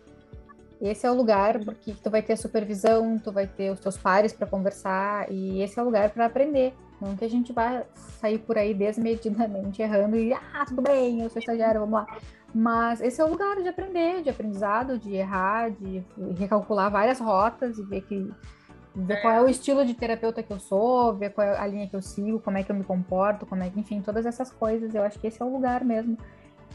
Esse 0.82 1.08
é 1.08 1.12
o 1.12 1.16
lugar 1.16 1.60
porque 1.64 1.94
tu 2.04 2.10
vai 2.10 2.22
ter 2.22 2.36
supervisão, 2.36 3.18
tu 3.18 3.32
vai 3.32 3.48
ter 3.48 3.72
os 3.72 3.80
teus 3.80 3.98
pares 3.98 4.34
para 4.34 4.46
conversar 4.46 5.32
e 5.32 5.62
esse 5.62 5.80
é 5.80 5.82
o 5.82 5.86
lugar 5.86 6.10
para 6.10 6.26
aprender. 6.26 6.74
Não 7.02 7.16
que 7.16 7.26
a 7.26 7.30
gente 7.30 7.52
vá 7.52 7.84
sair 7.94 8.40
por 8.40 8.58
aí 8.58 8.74
desmedidamente 8.74 9.82
errando 9.82 10.16
e 10.16 10.34
ah, 10.34 10.66
tudo 10.66 10.82
bem, 10.82 11.22
eu 11.22 11.30
sou 11.30 11.40
estagiário, 11.40 11.82
vamos 11.82 11.96
lá. 11.96 12.08
Mas 12.54 13.02
esse 13.02 13.20
é 13.20 13.26
o 13.26 13.30
lugar 13.30 13.62
de 13.62 13.68
aprender, 13.68 14.22
de 14.22 14.30
aprendizado, 14.30 14.98
de 14.98 15.14
errar, 15.14 15.72
de 15.72 16.04
recalcular 16.38 16.90
várias 16.90 17.20
rotas 17.20 17.78
e 17.78 17.84
ver 17.84 18.02
que 18.02 18.32
ver 18.96 19.22
qual 19.22 19.34
é 19.34 19.42
o 19.42 19.50
estilo 19.50 19.86
de 19.86 19.94
terapeuta 19.94 20.42
que 20.42 20.54
eu 20.54 20.60
sou, 20.60 21.14
ver 21.14 21.32
qual 21.32 21.46
é 21.46 21.58
a 21.58 21.68
linha 21.68 21.88
que 21.88 21.96
eu 21.96 22.02
sigo, 22.02 22.40
como 22.40 22.58
é 22.58 22.64
que 22.64 22.72
eu 22.72 22.76
me 22.76 22.84
comporto, 22.84 23.46
como 23.46 23.62
é 23.62 23.70
que, 23.70 23.80
enfim, 23.80 24.02
todas 24.02 24.26
essas 24.26 24.52
coisas. 24.52 24.96
Eu 24.96 25.04
acho 25.04 25.20
que 25.20 25.28
esse 25.28 25.42
é 25.42 25.46
o 25.46 25.52
lugar 25.52 25.84
mesmo. 25.84 26.18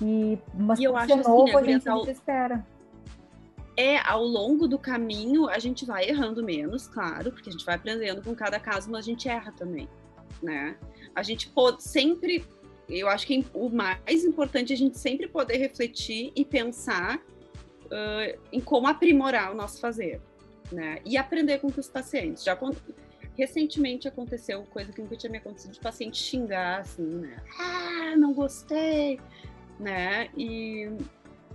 E 0.02 0.38
mas 0.54 0.78
e 0.78 0.84
eu 0.84 0.96
acho 0.96 1.08
ser 1.08 1.22
novo, 1.22 1.56
assim, 1.56 1.56
a 1.56 1.72
gente 1.72 1.88
ao... 1.88 2.06
espera. 2.06 2.66
É, 3.76 3.98
ao 4.06 4.22
longo 4.22 4.68
do 4.68 4.78
caminho 4.78 5.48
a 5.48 5.58
gente 5.58 5.86
vai 5.86 6.06
errando 6.08 6.44
menos, 6.44 6.86
claro, 6.86 7.32
porque 7.32 7.48
a 7.48 7.52
gente 7.52 7.64
vai 7.64 7.76
aprendendo 7.76 8.22
com 8.22 8.34
cada 8.34 8.60
caso, 8.60 8.90
mas 8.90 9.00
a 9.00 9.02
gente 9.02 9.28
erra 9.28 9.52
também, 9.52 9.88
né? 10.42 10.76
A 11.14 11.22
gente 11.22 11.48
pode 11.48 11.82
sempre, 11.82 12.44
eu 12.88 13.08
acho 13.08 13.26
que 13.26 13.44
o 13.54 13.68
mais 13.68 14.24
importante 14.24 14.72
é 14.72 14.74
a 14.74 14.78
gente 14.78 14.98
sempre 14.98 15.28
poder 15.28 15.56
refletir 15.56 16.32
e 16.34 16.44
pensar 16.44 17.18
uh, 17.18 18.40
em 18.52 18.60
como 18.60 18.86
aprimorar 18.86 19.52
o 19.52 19.54
nosso 19.54 19.80
fazer 19.80 20.20
né? 20.72 21.00
E 21.04 21.16
aprender 21.16 21.58
com 21.58 21.68
os 21.68 21.88
pacientes. 21.88 22.44
Já 22.44 22.58
recentemente 23.36 24.06
aconteceu 24.06 24.62
coisa 24.64 24.92
que 24.92 25.00
nunca 25.00 25.16
tinha 25.16 25.30
me 25.30 25.38
acontecido 25.38 25.72
de 25.72 25.80
paciente 25.80 26.18
xingar 26.18 26.80
assim, 26.80 27.02
né? 27.02 27.36
Ah, 27.58 28.16
não 28.16 28.32
gostei, 28.32 29.20
né? 29.78 30.28
E 30.36 30.90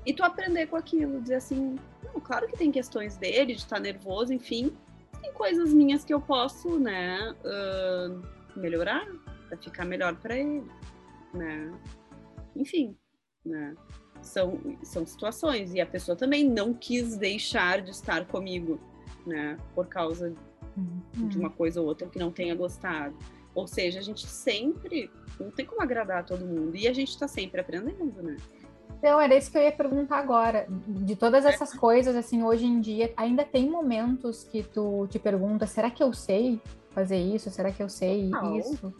e 0.05 0.13
tu 0.13 0.23
aprender 0.23 0.67
com 0.67 0.75
aquilo, 0.75 1.19
dizer 1.19 1.35
assim, 1.35 1.79
não, 2.03 2.21
claro 2.21 2.47
que 2.47 2.55
tem 2.55 2.71
questões 2.71 3.17
dele, 3.17 3.55
de 3.55 3.61
estar 3.61 3.79
nervoso, 3.79 4.31
enfim, 4.31 4.71
tem 5.19 5.33
coisas 5.33 5.73
minhas 5.73 6.05
que 6.05 6.13
eu 6.13 6.21
posso, 6.21 6.79
né, 6.79 7.33
uh, 7.43 8.21
melhorar 8.55 9.05
para 9.47 9.57
ficar 9.57 9.85
melhor 9.85 10.15
para 10.15 10.37
ele, 10.37 10.63
né? 11.33 11.73
Enfim, 12.55 12.95
né? 13.45 13.75
São, 14.21 14.59
são 14.81 15.05
situações 15.05 15.73
e 15.73 15.81
a 15.81 15.85
pessoa 15.85 16.15
também 16.15 16.43
não 16.49 16.73
quis 16.73 17.15
deixar 17.15 17.81
de 17.81 17.91
estar 17.91 18.25
comigo, 18.25 18.79
né? 19.25 19.57
Por 19.73 19.87
causa 19.87 20.33
uhum. 20.75 21.27
de 21.27 21.37
uma 21.37 21.49
coisa 21.49 21.81
ou 21.81 21.87
outra 21.87 22.07
que 22.07 22.17
não 22.17 22.31
tenha 22.31 22.55
gostado. 22.55 23.15
Ou 23.53 23.67
seja, 23.67 23.99
a 23.99 24.01
gente 24.01 24.25
sempre 24.27 25.11
não 25.39 25.51
tem 25.51 25.65
como 25.65 25.81
agradar 25.81 26.25
todo 26.25 26.45
mundo 26.45 26.75
e 26.75 26.87
a 26.87 26.93
gente 26.93 27.09
está 27.09 27.27
sempre 27.27 27.61
aprendendo, 27.61 28.21
né? 28.21 28.35
Então, 28.97 29.19
era 29.19 29.35
isso 29.35 29.51
que 29.51 29.57
eu 29.57 29.61
ia 29.61 29.71
perguntar 29.71 30.17
agora. 30.17 30.65
De 30.87 31.15
todas 31.15 31.45
essas 31.45 31.73
coisas, 31.73 32.15
assim, 32.15 32.41
hoje 32.43 32.65
em 32.65 32.79
dia, 32.79 33.13
ainda 33.15 33.45
tem 33.45 33.69
momentos 33.69 34.43
que 34.43 34.63
tu 34.63 35.05
te 35.07 35.19
pergunta: 35.19 35.67
será 35.67 35.91
que 35.91 36.01
eu 36.01 36.11
sei 36.13 36.59
fazer 36.95 37.17
isso? 37.17 37.51
Será 37.51 37.71
que 37.71 37.83
eu 37.83 37.89
sei 37.89 38.31
total. 38.31 38.57
isso? 38.57 38.93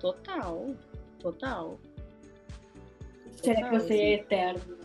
Total, 0.00 0.66
total. 1.20 1.80
Será 3.30 3.68
que 3.70 3.76
eu 3.76 3.80
sei 3.80 4.00
é 4.00 4.14
eterno? 4.14 4.78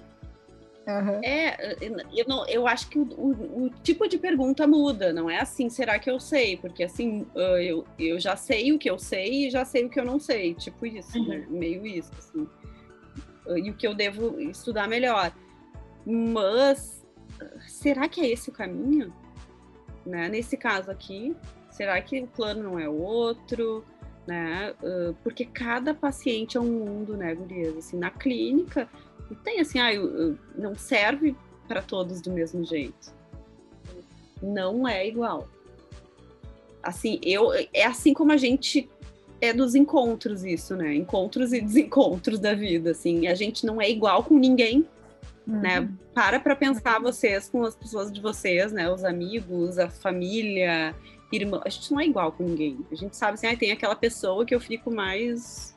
Uhum. 0.86 1.24
É, 1.24 1.78
eu, 2.12 2.26
não, 2.28 2.46
eu 2.48 2.68
acho 2.68 2.90
que 2.90 3.00
o, 3.00 3.04
o, 3.04 3.66
o, 3.66 3.70
tipo 3.70 4.06
de 4.08 4.18
pergunta 4.18 4.68
muda, 4.68 5.14
não 5.14 5.30
é 5.30 5.40
assim, 5.40 5.70
será 5.70 5.98
que 5.98 6.12
eu 6.12 6.20
sei? 6.20 6.58
Porque 6.58 6.84
assim, 6.84 7.26
eu, 7.36 7.86
eu 7.98 8.20
já 8.20 8.36
sei 8.36 8.74
o 8.74 8.78
que 8.78 8.90
eu 8.90 9.00
sei 9.00 9.48
e 9.48 9.50
já 9.50 9.64
sei 9.64 9.86
o 9.86 9.90
que 9.90 9.98
eu 9.98 10.04
não 10.04 10.20
sei, 10.20 10.54
tipo 10.54 10.86
isso, 10.86 11.18
né? 11.24 11.38
uhum. 11.38 11.54
né? 11.54 11.60
Meio 11.60 11.88
isso, 11.88 12.12
assim. 12.18 12.48
E 13.48 13.70
o 13.70 13.74
que 13.74 13.88
eu 13.88 13.96
devo 13.96 14.40
estudar 14.40 14.88
melhor. 14.88 15.34
Mas 16.06 17.06
será 17.68 18.10
que 18.10 18.22
é 18.22 18.30
esse 18.30 18.50
o 18.50 18.54
caminho? 18.54 19.14
Né? 20.06 20.28
Nesse 20.28 20.58
caso 20.58 20.92
aqui, 20.92 21.36
será 21.74 22.02
que 22.02 22.22
o 22.22 22.28
plano 22.28 22.64
não 22.64 22.80
é 22.80 22.88
outro? 22.88 23.84
Né? 24.26 24.74
Porque 25.22 25.44
cada 25.46 25.94
paciente 25.94 26.56
é 26.56 26.60
um 26.60 26.72
mundo, 26.72 27.18
né, 27.18 27.36
Gurias? 27.36 27.76
Assim, 27.78 27.98
na 27.98 28.10
clínica, 28.10 28.88
tem 29.44 29.60
assim, 29.60 29.80
ah, 29.80 29.92
não 30.56 30.76
serve 30.76 31.36
para 31.68 31.82
todos 31.82 32.22
do 32.22 32.32
mesmo 32.32 32.64
jeito. 32.64 33.14
Não 34.42 34.88
é 34.88 35.08
igual. 35.08 35.48
Assim, 36.82 37.20
eu 37.24 37.52
é 37.74 37.86
assim 37.86 38.14
como 38.14 38.32
a 38.32 38.38
gente 38.38 38.90
é 39.40 39.54
dos 39.54 39.76
encontros 39.76 40.44
isso, 40.44 40.76
né? 40.76 40.94
Encontros 40.96 41.52
e 41.54 41.62
desencontros 41.62 42.40
da 42.40 42.54
vida, 42.54 42.92
assim. 42.92 43.28
A 43.28 43.36
gente 43.36 43.66
não 43.66 43.82
é 43.82 43.90
igual 43.90 44.24
com 44.24 44.38
ninguém, 44.38 44.86
né? 45.46 45.80
uhum. 45.80 45.86
né? 45.86 45.90
Para 46.14 46.40
para 46.40 46.56
pensar 46.56 47.00
vocês 47.00 47.50
com 47.50 47.64
as 47.64 47.76
pessoas 47.76 48.12
de 48.12 48.22
vocês, 48.22 48.72
né? 48.72 48.92
Os 48.92 49.04
amigos, 49.04 49.80
a 49.80 49.90
família, 49.90 50.94
irmão. 51.36 51.62
A 51.66 51.70
gente 51.70 51.92
não 51.92 52.00
é 52.00 52.06
igual 52.06 52.32
com 52.32 52.44
ninguém. 52.44 52.80
A 52.92 52.96
gente 52.96 53.16
sabe 53.16 53.34
assim, 53.34 53.48
ah, 53.48 53.58
tem 53.58 53.72
aquela 53.72 53.96
pessoa 53.96 54.46
que 54.46 54.54
eu 54.54 54.60
fico 54.60 54.94
mais 54.94 55.74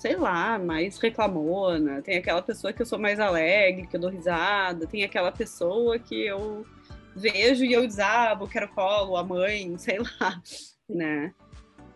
sei 0.00 0.16
lá, 0.16 0.58
mais 0.58 0.96
reclamona, 0.96 2.00
tem 2.00 2.16
aquela 2.16 2.40
pessoa 2.40 2.72
que 2.72 2.80
eu 2.80 2.86
sou 2.86 2.98
mais 2.98 3.20
alegre, 3.20 3.86
que 3.86 3.94
eu 3.94 4.00
dou 4.00 4.08
risada, 4.08 4.86
tem 4.86 5.04
aquela 5.04 5.30
pessoa 5.30 5.98
que 5.98 6.14
eu 6.24 6.64
vejo 7.14 7.66
e 7.66 7.74
eu 7.74 7.86
desabo, 7.86 8.48
quero 8.48 8.66
colo, 8.68 9.14
a 9.14 9.22
mãe, 9.22 9.76
sei 9.78 9.98
lá, 9.98 10.40
né? 10.88 11.34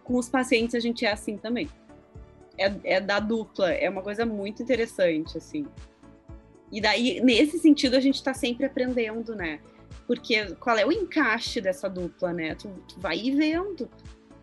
Com 0.02 0.18
os 0.18 0.28
pacientes 0.28 0.74
a 0.74 0.80
gente 0.80 1.06
é 1.06 1.12
assim 1.12 1.38
também. 1.38 1.66
É, 2.58 2.96
é 2.96 3.00
da 3.00 3.18
dupla, 3.20 3.70
é 3.70 3.88
uma 3.88 4.02
coisa 4.02 4.26
muito 4.26 4.62
interessante, 4.62 5.38
assim. 5.38 5.66
E 6.70 6.82
daí, 6.82 7.22
nesse 7.22 7.58
sentido, 7.58 7.96
a 7.96 8.00
gente 8.00 8.16
está 8.16 8.34
sempre 8.34 8.66
aprendendo, 8.66 9.34
né? 9.34 9.60
Porque 10.06 10.54
qual 10.56 10.76
é 10.76 10.84
o 10.84 10.92
encaixe 10.92 11.60
dessa 11.60 11.88
dupla, 11.88 12.32
né? 12.32 12.54
Tu, 12.54 12.68
tu 12.88 13.00
vai 13.00 13.18
vendo. 13.30 13.88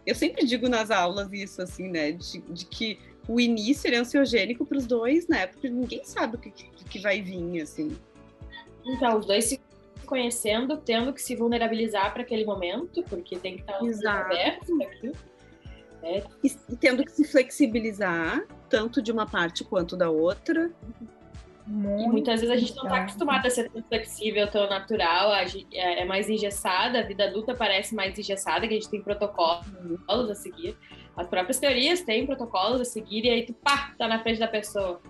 Eu 0.06 0.16
sempre 0.16 0.46
digo 0.46 0.68
nas 0.68 0.90
aulas 0.90 1.32
isso, 1.32 1.62
assim, 1.62 1.88
né? 1.88 2.12
De, 2.12 2.40
de 2.40 2.66
que 2.66 3.00
o 3.28 3.40
início 3.40 3.94
é 3.94 3.98
ansiogênico 3.98 4.66
para 4.66 4.78
os 4.78 4.88
dois, 4.88 5.28
né? 5.28 5.48
Porque 5.48 5.70
ninguém 5.70 6.04
sabe 6.04 6.36
o 6.36 6.40
que, 6.40 6.52
que 6.52 7.00
vai 7.00 7.22
vir, 7.22 7.62
assim. 7.62 7.96
Então, 8.86 9.20
os 9.20 9.26
dois 9.26 9.46
se 9.46 9.62
conhecendo, 10.06 10.78
tendo 10.78 11.14
que 11.14 11.22
se 11.22 11.36
vulnerabilizar 11.36 12.12
para 12.12 12.24
aquele 12.24 12.44
momento, 12.44 13.04
porque 13.04 13.38
tem 13.38 13.56
que 13.56 13.62
estar 13.62 14.20
aberto 14.20 14.78
para 14.78 14.88
aquilo. 14.88 15.16
É. 16.04 16.24
E, 16.44 16.48
e 16.70 16.76
tendo 16.76 17.06
que 17.06 17.12
se 17.12 17.24
flexibilizar, 17.24 18.46
tanto 18.68 19.02
de 19.02 19.12
uma 19.12 19.26
parte 19.26 19.64
quanto 19.64 19.96
da 19.96 20.10
outra. 20.10 20.72
Muito 21.66 22.04
e 22.04 22.08
muitas 22.08 22.42
vezes 22.42 22.56
a 22.56 22.60
gente 22.60 22.76
não 22.76 22.84
está 22.84 22.98
acostumado 22.98 23.46
a 23.46 23.50
ser 23.50 23.70
tão 23.70 23.84
flexível, 23.84 24.50
tão 24.50 24.68
natural, 24.68 25.34
é, 25.34 26.02
é 26.02 26.06
mais 26.06 26.30
engessada, 26.30 27.00
a 27.00 27.04
vida 27.04 27.26
adulta 27.26 27.54
parece 27.54 27.96
mais 27.96 28.18
engessada, 28.18 28.68
que 28.68 28.74
a 28.74 28.78
gente 28.78 28.90
tem 28.90 29.02
protocolos 29.02 30.30
a 30.30 30.36
seguir. 30.36 30.76
As 31.16 31.28
próprias 31.28 31.60
teorias 31.60 32.02
têm 32.02 32.26
protocolos 32.26 32.82
a 32.82 32.86
seguir, 32.86 33.26
e 33.26 33.30
aí 33.30 33.46
tu, 33.46 33.54
pá, 33.54 33.94
tá 33.98 34.08
na 34.08 34.22
frente 34.22 34.40
da 34.40 34.48
pessoa. 34.48 35.02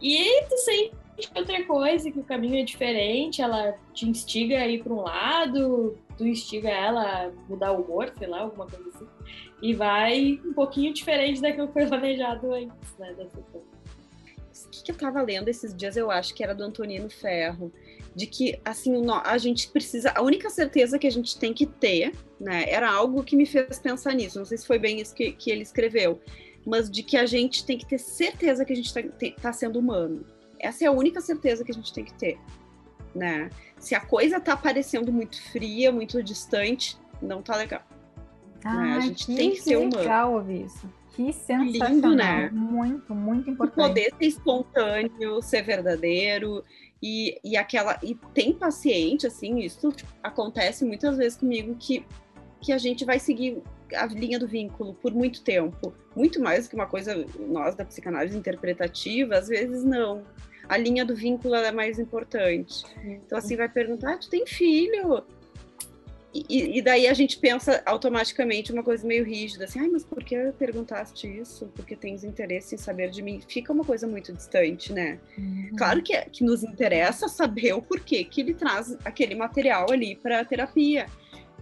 E 0.00 0.42
tu 0.48 0.56
sente 0.58 0.92
outra 1.34 1.64
coisa, 1.64 2.10
que 2.10 2.18
o 2.18 2.24
caminho 2.24 2.60
é 2.60 2.64
diferente, 2.64 3.40
ela 3.40 3.74
te 3.94 4.06
instiga 4.06 4.58
a 4.58 4.66
ir 4.66 4.82
para 4.82 4.92
um 4.92 5.00
lado, 5.00 5.96
tu 6.18 6.26
instiga 6.26 6.68
ela 6.68 7.26
a 7.26 7.30
mudar 7.48 7.72
o 7.72 7.82
humor, 7.82 8.12
sei 8.18 8.28
lá, 8.28 8.40
alguma 8.40 8.66
coisa 8.66 8.88
assim. 8.90 9.06
E 9.62 9.72
vai 9.72 10.38
um 10.44 10.52
pouquinho 10.52 10.92
diferente 10.92 11.40
daquilo 11.40 11.68
que 11.68 11.72
foi 11.72 11.86
planejado 11.86 12.52
antes, 12.52 12.98
né, 12.98 13.14
da 13.14 13.24
sessão 13.28 13.75
que, 14.70 14.82
que 14.82 14.90
eu 14.90 14.94
estava 14.94 15.20
lendo 15.22 15.48
esses 15.48 15.74
dias, 15.74 15.96
eu 15.96 16.10
acho 16.10 16.34
que 16.34 16.42
era 16.42 16.54
do 16.54 16.64
Antonino 16.64 17.08
Ferro, 17.08 17.72
de 18.14 18.26
que 18.26 18.58
assim 18.64 18.94
a 19.24 19.38
gente 19.38 19.68
precisa, 19.68 20.12
a 20.14 20.22
única 20.22 20.48
certeza 20.50 20.98
que 20.98 21.06
a 21.06 21.10
gente 21.10 21.38
tem 21.38 21.52
que 21.52 21.66
ter, 21.66 22.12
né, 22.40 22.64
era 22.68 22.90
algo 22.90 23.22
que 23.22 23.36
me 23.36 23.46
fez 23.46 23.78
pensar 23.78 24.14
nisso. 24.14 24.38
Não 24.38 24.46
sei 24.46 24.58
se 24.58 24.66
foi 24.66 24.78
bem 24.78 25.00
isso 25.00 25.14
que, 25.14 25.32
que 25.32 25.50
ele 25.50 25.62
escreveu, 25.62 26.20
mas 26.64 26.90
de 26.90 27.02
que 27.02 27.16
a 27.16 27.26
gente 27.26 27.64
tem 27.64 27.78
que 27.78 27.86
ter 27.86 27.98
certeza 27.98 28.64
que 28.64 28.72
a 28.72 28.76
gente 28.76 28.86
está 28.86 29.02
tá 29.40 29.52
sendo 29.52 29.78
humano. 29.78 30.26
Essa 30.58 30.84
é 30.84 30.86
a 30.88 30.92
única 30.92 31.20
certeza 31.20 31.64
que 31.64 31.70
a 31.70 31.74
gente 31.74 31.92
tem 31.92 32.04
que 32.04 32.14
ter, 32.14 32.38
né? 33.14 33.50
Se 33.78 33.94
a 33.94 34.00
coisa 34.00 34.38
está 34.38 34.56
parecendo 34.56 35.12
muito 35.12 35.40
fria, 35.52 35.92
muito 35.92 36.22
distante, 36.22 36.96
não 37.20 37.42
tá 37.42 37.56
legal. 37.56 37.82
Ah, 38.64 38.80
né? 38.80 38.92
A 38.96 39.00
gente 39.00 39.26
que 39.26 39.36
tem 39.36 39.50
que 39.50 39.60
ser 39.60 39.76
humano. 39.76 39.98
legal 39.98 40.32
ouvir 40.32 40.64
isso. 40.64 40.90
Que 41.16 41.32
sensacional. 41.32 41.88
Lindo, 41.88 42.14
né? 42.14 42.50
Muito, 42.52 43.14
muito 43.14 43.48
importante. 43.48 43.88
Poder 43.88 44.14
ser 44.18 44.26
espontâneo, 44.26 45.40
ser 45.40 45.62
verdadeiro. 45.62 46.62
E, 47.02 47.40
e 47.42 47.56
aquela. 47.56 47.98
E 48.02 48.14
tem 48.34 48.52
paciente, 48.52 49.26
assim, 49.26 49.58
isso 49.60 49.90
acontece 50.22 50.84
muitas 50.84 51.16
vezes 51.16 51.38
comigo, 51.38 51.74
que, 51.76 52.04
que 52.60 52.70
a 52.70 52.76
gente 52.76 53.06
vai 53.06 53.18
seguir 53.18 53.62
a 53.94 54.04
linha 54.06 54.38
do 54.38 54.46
vínculo 54.46 54.92
por 54.92 55.14
muito 55.14 55.42
tempo. 55.42 55.94
Muito 56.14 56.38
mais 56.38 56.66
do 56.66 56.70
que 56.70 56.76
uma 56.76 56.86
coisa, 56.86 57.24
nós 57.48 57.74
da 57.74 57.84
psicanálise 57.84 58.36
interpretativa, 58.36 59.36
às 59.36 59.48
vezes 59.48 59.84
não. 59.84 60.22
A 60.68 60.76
linha 60.76 61.04
do 61.04 61.14
vínculo 61.14 61.54
é 61.54 61.72
mais 61.72 61.98
importante. 61.98 62.84
Então, 63.02 63.38
assim, 63.38 63.56
vai 63.56 63.70
perguntar: 63.70 64.12
ah, 64.12 64.18
tu 64.18 64.28
tem 64.28 64.46
filho? 64.46 65.24
E, 66.48 66.78
e, 66.78 66.82
daí 66.82 67.06
a 67.06 67.14
gente 67.14 67.38
pensa 67.38 67.82
automaticamente 67.86 68.72
uma 68.72 68.82
coisa 68.82 69.06
meio 69.06 69.24
rígida, 69.24 69.64
assim, 69.64 69.78
ai, 69.78 69.88
mas 69.88 70.04
por 70.04 70.22
que 70.24 70.52
perguntaste 70.58 71.26
isso? 71.26 71.70
Porque 71.74 71.94
tens 71.94 72.24
interesse 72.24 72.74
em 72.74 72.78
saber 72.78 73.10
de 73.10 73.22
mim? 73.22 73.40
Fica 73.46 73.72
uma 73.72 73.84
coisa 73.84 74.06
muito 74.06 74.32
distante, 74.32 74.92
né? 74.92 75.18
Uhum. 75.38 75.70
Claro 75.76 76.02
que, 76.02 76.18
que 76.30 76.44
nos 76.44 76.62
interessa 76.62 77.28
saber 77.28 77.72
o 77.74 77.82
porquê 77.82 78.24
que 78.24 78.40
ele 78.40 78.54
traz 78.54 78.96
aquele 79.04 79.34
material 79.34 79.90
ali 79.90 80.16
para 80.16 80.44
terapia, 80.44 81.06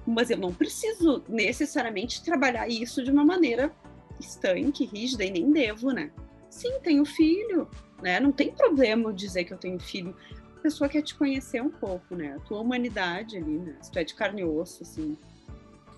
mas 0.06 0.30
eu 0.30 0.38
não 0.38 0.52
preciso 0.52 1.22
necessariamente 1.28 2.22
trabalhar 2.24 2.68
isso 2.68 3.02
de 3.02 3.10
uma 3.10 3.24
maneira 3.24 3.72
estanque, 4.20 4.86
rígida, 4.86 5.24
e 5.24 5.30
nem 5.30 5.50
devo, 5.50 5.90
né? 5.90 6.10
Sim, 6.48 6.78
tenho 6.82 7.04
filho, 7.04 7.68
né? 8.02 8.20
Não 8.20 8.32
tem 8.32 8.50
problema 8.50 9.12
dizer 9.12 9.44
que 9.44 9.52
eu 9.52 9.58
tenho 9.58 9.78
filho 9.78 10.14
pessoa 10.64 10.88
quer 10.88 11.02
te 11.02 11.14
conhecer 11.14 11.62
um 11.62 11.68
pouco, 11.68 12.16
né? 12.16 12.36
A 12.36 12.40
tua 12.40 12.58
humanidade 12.58 13.36
ali, 13.36 13.58
né? 13.58 13.76
Se 13.82 13.90
tu 13.90 13.98
é 13.98 14.04
de 14.04 14.14
carne 14.14 14.40
e 14.40 14.44
osso, 14.46 14.82
assim. 14.82 15.14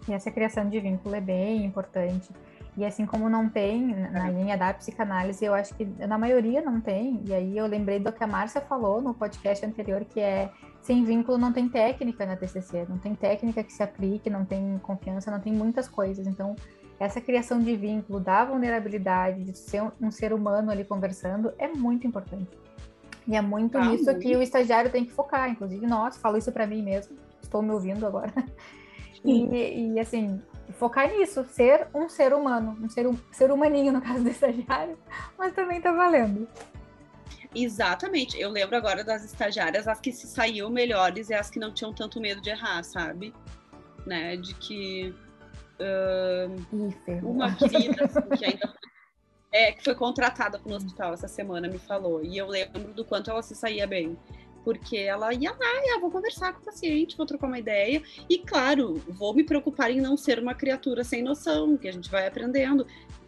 E 0.09 0.12
essa 0.12 0.29
criação 0.29 0.68
de 0.68 0.81
vínculo 0.81 1.14
é 1.14 1.20
bem 1.20 1.64
importante. 1.64 2.29
E 2.76 2.85
assim 2.85 3.07
como 3.07 3.31
não 3.31 3.48
tem 3.48 3.94
na 4.11 4.29
é. 4.29 4.33
linha 4.33 4.59
da 4.59 4.74
psicanálise, 4.74 5.44
eu 5.44 5.55
acho 5.55 5.72
que 5.76 5.85
na 5.85 6.18
maioria 6.18 6.61
não 6.61 6.81
tem. 6.81 7.22
E 7.24 7.33
aí 7.33 7.57
eu 7.57 7.64
lembrei 7.66 8.00
do 8.00 8.11
que 8.11 8.24
a 8.24 8.26
Márcia 8.26 8.61
falou 8.61 9.00
no 9.00 9.14
podcast 9.14 9.64
anterior, 9.64 10.05
que 10.05 10.18
é 10.18 10.50
sem 10.83 11.05
vínculo 11.05 11.38
não 11.38 11.52
tem 11.52 11.68
técnica 11.68 12.26
na 12.26 12.37
TCC, 12.37 12.87
não 12.88 12.98
tem 12.98 13.14
técnica 13.14 13.62
que 13.62 13.72
se 13.72 13.85
aplique, 13.85 14.29
não 14.29 14.44
tem 14.44 14.79
confiança, 14.83 15.31
não 15.31 15.40
tem 15.40 15.52
muitas 15.52 15.87
coisas. 15.87 16.26
Então, 16.26 16.57
essa 16.98 17.20
criação 17.20 17.61
de 17.61 17.76
vínculo, 17.76 18.18
da 18.18 18.44
vulnerabilidade, 18.44 19.44
de 19.44 19.57
ser 19.57 19.83
um 20.00 20.11
ser 20.11 20.33
humano 20.33 20.72
ali 20.72 20.85
conversando, 20.85 21.52
é 21.57 21.68
muito 21.68 22.05
importante. 22.05 22.65
E 23.27 23.35
é 23.35 23.41
muito 23.41 23.77
ah, 23.77 23.87
nisso 23.87 24.05
muito. 24.05 24.21
que 24.21 24.37
o 24.37 24.43
estagiário 24.43 24.91
tem 24.91 25.05
que 25.05 25.12
focar. 25.12 25.51
Inclusive, 25.51 25.87
nós, 25.87 26.17
falo 26.17 26.37
isso 26.37 26.53
para 26.53 26.67
mim 26.67 26.83
mesmo, 26.83 27.17
estou 27.43 27.62
me 27.62 27.71
ouvindo 27.71 28.07
agora. 28.07 28.33
E, 29.25 29.95
e, 29.95 30.01
assim, 30.01 30.41
focar 30.79 31.11
nisso, 31.11 31.45
ser 31.45 31.89
um 31.93 32.09
ser 32.09 32.33
humano, 32.33 32.79
um 32.81 32.89
ser, 32.89 33.07
um 33.09 33.19
ser 33.33 33.51
humaninho 33.51 33.93
no 33.93 34.01
caso 34.01 34.23
do 34.23 34.31
estagiário, 34.31 34.97
mas 35.37 35.53
também 35.53 35.81
tá 35.81 35.91
valendo. 35.93 36.47
Exatamente. 37.55 38.39
Eu 38.39 38.51
lembro 38.51 38.77
agora 38.77 39.03
das 39.03 39.25
estagiárias, 39.25 39.89
as 39.89 40.01
que 40.01 40.12
se 40.12 40.27
saíam 40.27 40.71
melhores 40.71 41.31
e 41.31 41.35
as 41.35 41.51
que 41.51 41.59
não 41.59 41.73
tinham 41.73 41.93
tanto 41.93 42.21
medo 42.21 42.41
de 42.41 42.51
errar, 42.51 42.83
sabe? 42.85 43.35
Né? 44.07 44.37
De 44.37 44.55
que 44.55 45.15
uh, 45.81 47.27
uma 47.27 47.55
querida 47.57 48.05
assim, 48.05 48.29
que 48.37 48.45
ainda 48.45 48.75
é, 49.57 49.73
que 49.73 49.83
foi 49.83 49.95
contratada 49.95 50.59
para 50.59 50.71
o 50.71 50.77
hospital 50.77 51.14
essa 51.14 51.27
semana, 51.27 51.66
me 51.66 51.79
falou. 51.79 52.23
E 52.23 52.37
eu 52.37 52.47
lembro 52.47 52.92
do 52.92 53.05
quanto 53.07 53.31
ela 53.31 53.42
se 53.42 53.55
saía 53.55 53.87
bem. 53.87 54.16
Porque 54.62 54.99
ela 54.99 55.33
ia 55.33 55.51
lá, 55.51 55.59
ah, 55.95 55.99
vou 56.01 56.11
conversar 56.11 56.53
com 56.53 56.61
o 56.61 56.64
paciente, 56.64 57.16
vou 57.16 57.25
trocar 57.25 57.47
uma 57.47 57.59
ideia. 57.59 58.03
E, 58.29 58.37
claro, 58.38 58.95
vou 59.09 59.33
me 59.33 59.45
preocupar 59.45 59.90
em 59.90 60.01
não 60.01 60.16
ser 60.16 60.38
uma 60.38 60.55
criatura 60.55 61.05
sem 61.05 61.23
noção, 61.23 61.77
que 61.77 61.88
a 61.88 61.92
gente 61.92 62.11
vai 62.11 62.27
aprendendo 62.27 62.87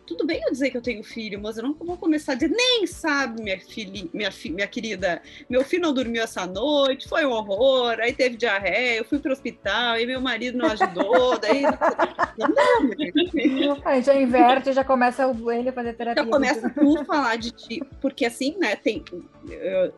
tudo 0.08 0.24
bem 0.24 0.40
eu 0.42 0.50
dizer 0.50 0.70
que 0.70 0.76
eu 0.78 0.82
tenho 0.82 1.04
filho, 1.04 1.38
mas 1.38 1.58
eu 1.58 1.62
não 1.62 1.74
vou 1.74 1.98
começar 1.98 2.32
a 2.32 2.34
dizer, 2.34 2.48
nem 2.48 2.86
sabe, 2.86 3.42
minha 3.42 3.60
filha, 3.60 4.08
minha, 4.14 4.32
fi, 4.32 4.50
minha 4.50 4.66
querida, 4.66 5.20
meu 5.50 5.62
filho 5.62 5.82
não 5.82 5.92
dormiu 5.92 6.22
essa 6.22 6.46
noite, 6.46 7.06
foi 7.06 7.26
um 7.26 7.30
horror, 7.30 7.98
aí 8.00 8.14
teve 8.14 8.36
diarreia, 8.36 8.96
eu 8.96 9.04
fui 9.04 9.18
para 9.18 9.28
o 9.28 9.32
hospital, 9.32 9.98
e 9.98 10.06
meu 10.06 10.18
marido 10.18 10.56
não 10.56 10.66
ajudou, 10.70 11.38
daí. 11.38 11.62
Não, 11.62 12.48
não, 12.48 14.02
já 14.02 14.14
inverte, 14.14 14.72
já 14.72 14.82
começa 14.82 15.24
ele 15.52 15.68
a 15.68 15.72
fazer 15.74 15.92
terapia. 15.92 16.24
Já 16.24 16.30
começa 16.30 16.70
tudo 16.70 17.00
a 17.00 17.04
falar 17.04 17.36
de 17.36 17.50
ti, 17.50 17.82
porque 18.00 18.24
assim, 18.24 18.56
né, 18.58 18.76
tem. 18.76 19.04
Eu, 19.50 19.92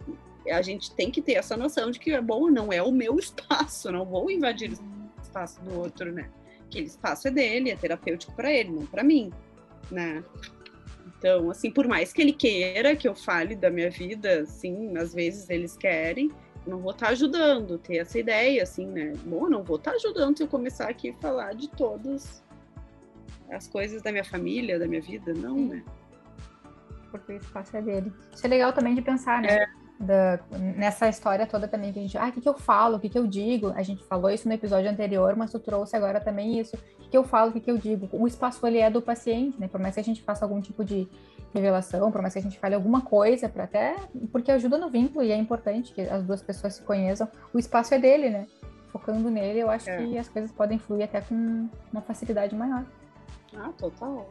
a 0.51 0.63
gente 0.63 0.93
tem 0.93 1.11
que 1.11 1.23
ter 1.23 1.35
essa 1.35 1.57
noção 1.57 1.91
de 1.91 2.01
que 2.01 2.11
é 2.11 2.21
bom, 2.21 2.51
não 2.51 2.73
é 2.73 2.83
o 2.83 2.91
meu 2.91 3.17
espaço, 3.17 3.93
não 3.93 4.05
vou 4.05 4.29
invadir 4.29 4.73
o 4.73 5.23
espaço 5.23 5.63
do 5.63 5.79
outro, 5.79 6.11
né? 6.11 6.29
Aquele 6.67 6.87
espaço 6.87 7.29
é 7.29 7.31
dele, 7.31 7.71
é 7.71 7.77
terapêutico 7.77 8.33
para 8.35 8.51
ele, 8.53 8.71
não 8.71 8.87
para 8.87 9.05
mim 9.05 9.31
né? 9.91 10.25
Então, 11.19 11.51
assim, 11.51 11.71
por 11.71 11.87
mais 11.87 12.13
que 12.13 12.23
ele 12.23 12.33
queira 12.33 12.97
que 12.97 13.07
eu 13.07 13.15
fale 13.15 13.55
da 13.55 13.71
minha 13.71 13.91
vida, 13.91 14.41
assim, 14.41 14.97
às 14.97 15.13
vezes 15.13 15.51
eles 15.51 15.77
querem, 15.77 16.31
não 16.67 16.79
vou 16.79 16.93
estar 16.93 17.07
tá 17.07 17.13
ajudando, 17.13 17.79
ter 17.79 17.99
essa 17.99 18.19
ideia, 18.19 18.63
assim, 18.63 18.87
né? 18.87 19.13
Bom, 19.25 19.49
não 19.49 19.63
vou 19.63 19.77
estar 19.77 19.91
tá 19.91 19.97
ajudando 19.97 20.37
se 20.37 20.43
eu 20.43 20.49
começar 20.49 20.89
aqui 20.89 21.11
a 21.11 21.15
falar 21.15 21.55
de 21.55 21.69
todas 21.69 22.43
as 23.51 23.67
coisas 23.69 24.01
da 24.01 24.11
minha 24.11 24.25
família, 24.25 24.79
da 24.79 24.87
minha 24.87 25.03
vida, 25.03 25.35
não, 25.35 25.57
né? 25.57 25.85
Porque 27.11 27.33
o 27.33 27.37
espaço 27.37 27.77
é 27.77 27.83
dele. 27.83 28.13
Isso 28.33 28.47
é 28.47 28.49
legal 28.49 28.73
também 28.73 28.95
de 28.95 29.03
pensar, 29.03 29.43
né? 29.43 29.49
É 29.49 29.80
da, 30.01 30.41
nessa 30.59 31.09
história 31.11 31.47
toda 31.47 31.69
também 31.69 31.93
que 31.93 31.99
a 31.99 32.03
gente, 32.03 32.17
ah, 32.17 32.29
o 32.29 32.33
que, 32.33 32.41
que 32.41 32.49
eu 32.49 32.55
falo, 32.55 32.97
o 32.97 33.01
que, 33.01 33.11
que 33.11 33.19
eu 33.19 33.27
digo? 33.27 33.69
A 33.77 33.83
gente 33.83 34.03
falou 34.05 34.31
isso 34.31 34.49
no 34.49 34.55
episódio 34.55 34.91
anterior, 34.91 35.37
mas 35.37 35.53
tu 35.53 35.59
trouxe 35.59 35.95
agora 35.95 36.19
também 36.19 36.59
isso. 36.59 36.75
O 36.75 37.03
que, 37.03 37.11
que 37.11 37.17
eu 37.17 37.23
falo, 37.23 37.51
o 37.51 37.53
que, 37.53 37.61
que 37.61 37.71
eu 37.71 37.77
digo? 37.77 38.09
O 38.11 38.27
espaço 38.27 38.67
ele 38.67 38.79
é 38.79 38.89
do 38.89 39.03
paciente, 39.03 39.61
né? 39.61 39.69
Por 39.69 39.79
mais 39.79 39.95
que 39.95 40.01
a 40.01 40.05
gente 40.05 40.23
faça 40.23 40.43
algum 40.43 40.59
tipo 40.59 40.83
de 40.83 41.07
revelação, 41.53 42.11
por 42.11 42.23
mais 42.23 42.33
que 42.33 42.39
a 42.39 42.43
gente 42.43 42.59
fale 42.59 42.75
alguma 42.75 43.03
coisa, 43.03 43.47
para 43.47 43.65
até 43.65 43.95
porque 44.33 44.51
ajuda 44.51 44.79
no 44.79 44.89
vínculo 44.89 45.23
e 45.23 45.33
é 45.33 45.37
importante 45.37 45.93
que 45.93 46.01
as 46.01 46.23
duas 46.25 46.43
pessoas 46.43 46.77
se 46.77 46.83
conheçam. 46.83 47.29
O 47.53 47.59
espaço 47.59 47.93
é 47.93 47.99
dele, 47.99 48.31
né? 48.31 48.47
Focando 48.91 49.31
nele, 49.31 49.61
eu 49.61 49.71
acho 49.71 49.91
é. 49.91 49.99
que 49.99 50.17
as 50.17 50.29
coisas 50.31 50.51
podem 50.51 50.79
fluir 50.79 51.05
até 51.05 51.21
com 51.21 51.69
uma 51.93 52.01
facilidade 52.01 52.57
maior. 52.57 52.85
Ah, 53.55 53.71
total. 53.77 54.29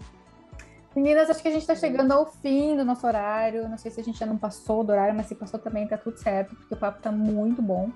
Meninas, 0.99 1.29
acho 1.29 1.41
que 1.41 1.47
a 1.47 1.51
gente 1.51 1.61
está 1.61 1.75
chegando 1.75 2.11
ao 2.11 2.25
fim 2.25 2.75
do 2.75 2.83
nosso 2.83 3.07
horário. 3.07 3.69
Não 3.69 3.77
sei 3.77 3.89
se 3.89 4.01
a 4.01 4.03
gente 4.03 4.19
já 4.19 4.25
não 4.25 4.37
passou 4.37 4.83
do 4.83 4.91
horário, 4.91 5.15
mas 5.15 5.27
se 5.27 5.35
passou 5.35 5.59
também 5.59 5.87
tá 5.87 5.97
tudo 5.97 6.17
certo, 6.17 6.55
porque 6.55 6.73
o 6.73 6.77
papo 6.77 7.01
tá 7.01 7.11
muito 7.11 7.61
bom. 7.61 7.89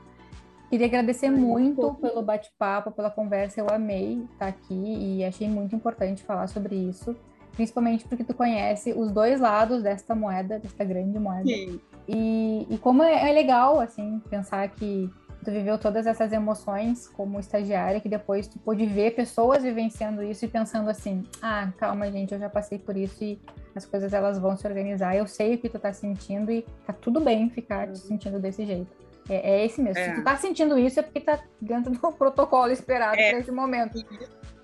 Queria 0.70 0.88
agradecer 0.88 1.30
muito 1.30 1.94
pelo 1.96 2.22
bate-papo, 2.22 2.92
pela 2.92 3.12
conversa. 3.12 3.60
Eu 3.60 3.68
amei 3.70 4.26
estar 4.32 4.48
aqui 4.48 4.74
e 4.74 5.24
achei 5.24 5.48
muito 5.48 5.76
importante 5.76 6.24
falar 6.24 6.48
sobre 6.48 6.76
isso, 6.76 7.16
principalmente 7.52 8.08
porque 8.08 8.24
tu 8.24 8.34
conhece 8.34 8.94
os 8.94 9.12
dois 9.12 9.40
lados 9.40 9.84
desta 9.84 10.16
moeda, 10.16 10.58
desta 10.58 10.84
grande 10.84 11.20
moeda. 11.20 11.46
Sim. 11.46 11.80
E, 12.08 12.66
e 12.70 12.78
como 12.78 13.04
é, 13.04 13.30
é 13.30 13.34
legal, 13.34 13.80
assim, 13.80 14.22
pensar 14.30 14.68
que 14.70 15.10
tu 15.44 15.52
viveu 15.52 15.78
todas 15.78 16.08
essas 16.08 16.32
emoções 16.32 17.08
como 17.08 17.40
estagiária, 17.40 18.00
que 18.00 18.10
depois 18.10 18.48
tu 18.48 18.58
pôde 18.60 18.86
ver 18.86 19.16
pessoas 19.16 19.64
vivenciando 19.64 20.24
isso 20.24 20.46
e 20.46 20.48
pensando 20.48 20.90
assim, 20.90 21.24
ah, 21.42 21.72
calma, 21.78 22.12
gente, 22.12 22.34
eu 22.34 22.40
já 22.40 22.50
passei 22.50 22.80
por 22.80 22.96
isso 22.96 23.24
e 23.24 23.40
as 23.76 23.86
coisas 23.86 24.14
elas 24.14 24.40
vão 24.40 24.56
se 24.56 24.66
organizar. 24.68 25.16
Eu 25.16 25.28
sei 25.28 25.56
o 25.56 25.58
que 25.58 25.70
tu 25.70 25.80
tá 25.80 25.92
sentindo 25.94 26.52
e 26.52 26.64
tá 26.86 26.94
tudo 26.94 27.20
bem 27.20 27.50
ficar 27.50 27.92
te 27.92 28.00
sentindo 28.00 28.40
desse 28.40 28.66
jeito. 28.66 29.04
É, 29.30 29.52
é 29.52 29.66
esse 29.66 29.82
mesmo. 29.82 30.00
É. 30.00 30.10
Se 30.10 30.16
tu 30.16 30.24
tá 30.24 30.36
sentindo 30.38 30.78
isso, 30.78 31.00
é 31.00 31.04
porque 31.04 31.22
tá 31.22 31.40
dentro 31.62 31.92
do 31.92 32.00
protocolo 32.14 32.72
esperado 32.72 33.20
é. 33.20 33.32
para 33.32 33.40
esse 33.40 33.52
momento. 33.52 34.04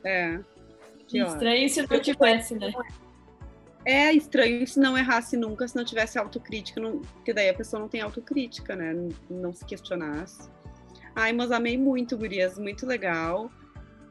É. 0.03 0.39
Que 1.07 1.19
estranho 1.19 1.67
se 1.69 1.81
não 1.81 1.99
tivesse, 1.99 2.55
né? 2.55 2.71
É 3.85 4.13
estranho 4.13 4.67
se 4.67 4.79
não 4.79 4.97
errasse 4.97 5.35
nunca, 5.37 5.67
se 5.67 5.75
não 5.75 5.83
tivesse 5.83 6.19
autocrítica, 6.19 6.79
não, 6.79 6.99
porque 6.99 7.33
daí 7.33 7.49
a 7.49 7.53
pessoa 7.53 7.79
não 7.79 7.87
tem 7.87 8.01
autocrítica, 8.01 8.75
né? 8.75 8.93
Não, 8.93 9.09
não 9.29 9.53
se 9.53 9.65
questionasse. 9.65 10.49
Ai, 11.19 11.33
mas 11.33 11.51
amei 11.51 11.77
muito, 11.77 12.17
gurias, 12.17 12.57
muito 12.57 12.85
legal. 12.85 13.51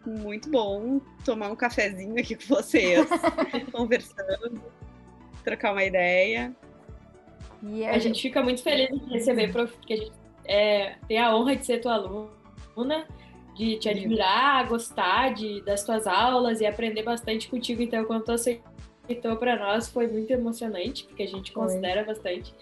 Muito 0.04 0.50
bom 0.50 1.00
tomar 1.24 1.50
um 1.50 1.56
cafezinho 1.56 2.18
aqui 2.20 2.34
com 2.34 2.54
vocês, 2.54 3.08
conversando, 3.72 4.60
trocar 5.42 5.72
uma 5.72 5.84
ideia. 5.84 6.54
E 7.62 7.86
a, 7.86 7.92
a 7.92 7.98
gente 7.98 8.20
fica 8.20 8.42
muito 8.42 8.62
feliz 8.62 8.90
de 8.90 9.10
receber, 9.10 9.50
porque 9.50 9.94
a 9.94 9.96
gente 9.96 10.12
é, 10.44 10.96
tem 11.08 11.18
a 11.18 11.34
honra 11.34 11.56
de 11.56 11.64
ser 11.64 11.80
tua 11.80 11.94
aluna, 11.94 13.06
de 13.56 13.78
te 13.78 13.88
admirar, 13.88 14.68
gostar 14.68 15.32
de, 15.32 15.62
das 15.62 15.84
tuas 15.84 16.06
aulas 16.06 16.60
e 16.60 16.66
aprender 16.66 17.04
bastante 17.04 17.48
contigo. 17.48 17.80
Então, 17.80 18.04
quando 18.04 18.24
tu 18.24 18.32
aceitou 18.32 19.36
para 19.38 19.56
nós, 19.58 19.88
foi 19.88 20.06
muito 20.06 20.30
emocionante, 20.30 21.04
porque 21.04 21.22
a 21.22 21.28
gente 21.28 21.52
considera 21.52 22.04
foi. 22.04 22.14
bastante. 22.14 22.54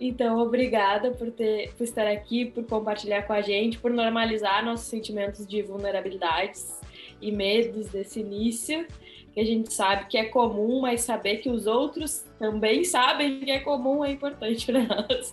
Então, 0.00 0.38
obrigada 0.38 1.10
por, 1.12 1.30
ter, 1.30 1.72
por 1.74 1.84
estar 1.84 2.06
aqui, 2.06 2.46
por 2.46 2.64
compartilhar 2.64 3.22
com 3.22 3.32
a 3.32 3.40
gente, 3.40 3.78
por 3.78 3.90
normalizar 3.90 4.64
nossos 4.64 4.86
sentimentos 4.86 5.46
de 5.46 5.62
vulnerabilidades 5.62 6.80
e 7.20 7.30
medos 7.30 7.88
desse 7.88 8.20
início 8.20 8.86
que 9.34 9.40
a 9.40 9.44
gente 9.44 9.72
sabe 9.72 10.06
que 10.06 10.16
é 10.16 10.26
comum, 10.26 10.80
mas 10.80 11.00
saber 11.02 11.38
que 11.38 11.50
os 11.50 11.66
outros 11.66 12.24
também 12.38 12.84
sabem 12.84 13.40
que 13.40 13.50
é 13.50 13.58
comum 13.58 14.04
é 14.04 14.12
importante 14.12 14.64
para 14.64 14.82
nós. 14.84 15.32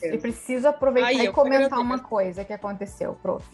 Eu 0.00 0.20
preciso 0.20 0.68
aproveitar 0.68 1.08
Ai, 1.08 1.26
e 1.26 1.32
comentar 1.32 1.80
uma 1.80 1.98
coisa 1.98 2.44
que 2.44 2.52
aconteceu, 2.52 3.18
prof. 3.20 3.44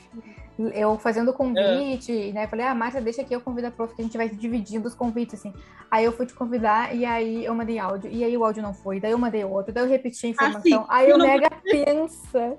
Eu 0.74 0.98
fazendo 0.98 1.32
convite, 1.32 2.28
é. 2.28 2.32
né? 2.32 2.46
Falei, 2.46 2.66
ah, 2.66 2.74
Márcia, 2.74 3.00
deixa 3.00 3.22
aqui, 3.22 3.34
eu 3.34 3.40
convido 3.40 3.68
a 3.68 3.70
prof, 3.70 3.94
que 3.94 4.02
a 4.02 4.04
gente 4.04 4.16
vai 4.18 4.28
dividindo 4.28 4.86
os 4.86 4.94
convites, 4.94 5.40
assim. 5.40 5.54
Aí 5.90 6.04
eu 6.04 6.12
fui 6.12 6.26
te 6.26 6.34
convidar 6.34 6.94
e 6.94 7.06
aí 7.06 7.46
eu 7.46 7.54
mandei 7.54 7.78
áudio, 7.78 8.10
e 8.12 8.22
aí 8.22 8.36
o 8.36 8.44
áudio 8.44 8.62
não 8.62 8.74
foi, 8.74 9.00
daí 9.00 9.12
eu 9.12 9.18
mandei 9.18 9.44
outro, 9.44 9.72
daí 9.72 9.84
eu 9.84 9.88
repeti 9.88 10.26
a 10.26 10.30
informação. 10.30 10.84
Ah, 10.88 10.96
aí 10.98 11.12
o 11.12 11.18
Mega 11.18 11.50
pensa 11.62 12.58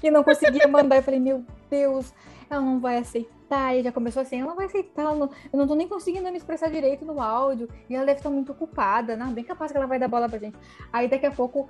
que 0.00 0.12
não 0.12 0.22
conseguia 0.22 0.68
mandar. 0.68 0.96
Eu 0.96 1.02
falei, 1.02 1.18
meu 1.18 1.44
Deus, 1.68 2.12
ela 2.48 2.60
não 2.60 2.78
vai 2.78 2.98
aceitar 2.98 3.41
aceitar. 3.52 3.76
E 3.76 3.82
já 3.82 3.92
começou 3.92 4.22
assim, 4.22 4.40
ela 4.40 4.48
não 4.48 4.56
vai 4.56 4.66
aceitar, 4.66 5.02
eu 5.04 5.14
não, 5.14 5.30
eu 5.52 5.58
não 5.58 5.66
tô 5.66 5.74
nem 5.74 5.86
conseguindo 5.86 6.30
me 6.30 6.36
expressar 6.36 6.70
direito 6.70 7.04
no 7.04 7.20
áudio. 7.20 7.68
E 7.88 7.94
ela 7.94 8.06
deve 8.06 8.18
estar 8.18 8.30
muito 8.30 8.52
ocupada, 8.52 9.16
não, 9.16 9.32
bem 9.32 9.44
capaz 9.44 9.70
que 9.70 9.76
ela 9.78 9.86
vai 9.86 9.98
dar 9.98 10.08
bola 10.08 10.28
pra 10.28 10.38
gente. 10.38 10.56
Aí 10.92 11.08
daqui 11.08 11.26
a 11.26 11.30
pouco, 11.30 11.68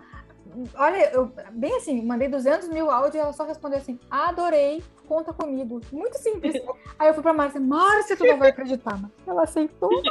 olha, 0.74 1.10
eu, 1.12 1.32
bem 1.50 1.76
assim, 1.76 2.02
mandei 2.02 2.28
200 2.28 2.68
mil 2.68 2.90
áudios 2.90 3.14
e 3.16 3.18
ela 3.18 3.32
só 3.32 3.44
respondeu 3.44 3.78
assim, 3.78 3.98
adorei, 4.10 4.82
conta 5.08 5.32
comigo. 5.32 5.80
Muito 5.90 6.18
simples. 6.18 6.54
Aí 6.98 7.08
eu 7.08 7.14
fui 7.14 7.22
pra 7.22 7.32
Márcia, 7.32 7.60
Márcia, 7.60 8.16
tu 8.16 8.24
não 8.24 8.38
vai 8.38 8.50
acreditar. 8.50 8.98
Mas 9.00 9.10
ela 9.26 9.42
aceitou, 9.42 9.90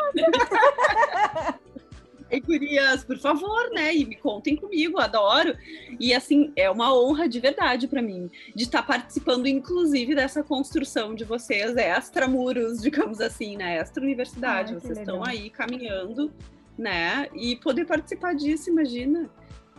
Ei, 2.31 2.39
gurias, 2.39 3.03
por 3.03 3.17
favor, 3.17 3.69
né? 3.71 3.93
E 3.93 4.05
me 4.05 4.15
contem 4.15 4.55
comigo, 4.55 4.97
adoro. 4.99 5.53
E 5.99 6.13
assim, 6.13 6.53
é 6.55 6.71
uma 6.71 6.95
honra 6.97 7.27
de 7.27 7.41
verdade 7.41 7.89
para 7.89 8.01
mim 8.01 8.31
de 8.55 8.63
estar 8.63 8.81
tá 8.81 8.87
participando, 8.87 9.47
inclusive, 9.47 10.15
dessa 10.15 10.41
construção 10.41 11.13
de 11.13 11.25
vocês, 11.25 11.75
extramuros, 11.75 12.81
digamos 12.81 13.19
assim, 13.19 13.57
né? 13.57 13.75
Extra 13.75 14.01
universidade. 14.01 14.73
vocês 14.73 14.97
estão 14.97 15.21
aí 15.25 15.49
caminhando, 15.49 16.31
né? 16.77 17.27
E 17.33 17.57
poder 17.57 17.85
participar 17.85 18.33
disso, 18.33 18.69
imagina, 18.69 19.29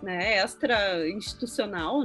né? 0.03 0.37
Extra 0.37 1.09
institucional, 1.09 2.05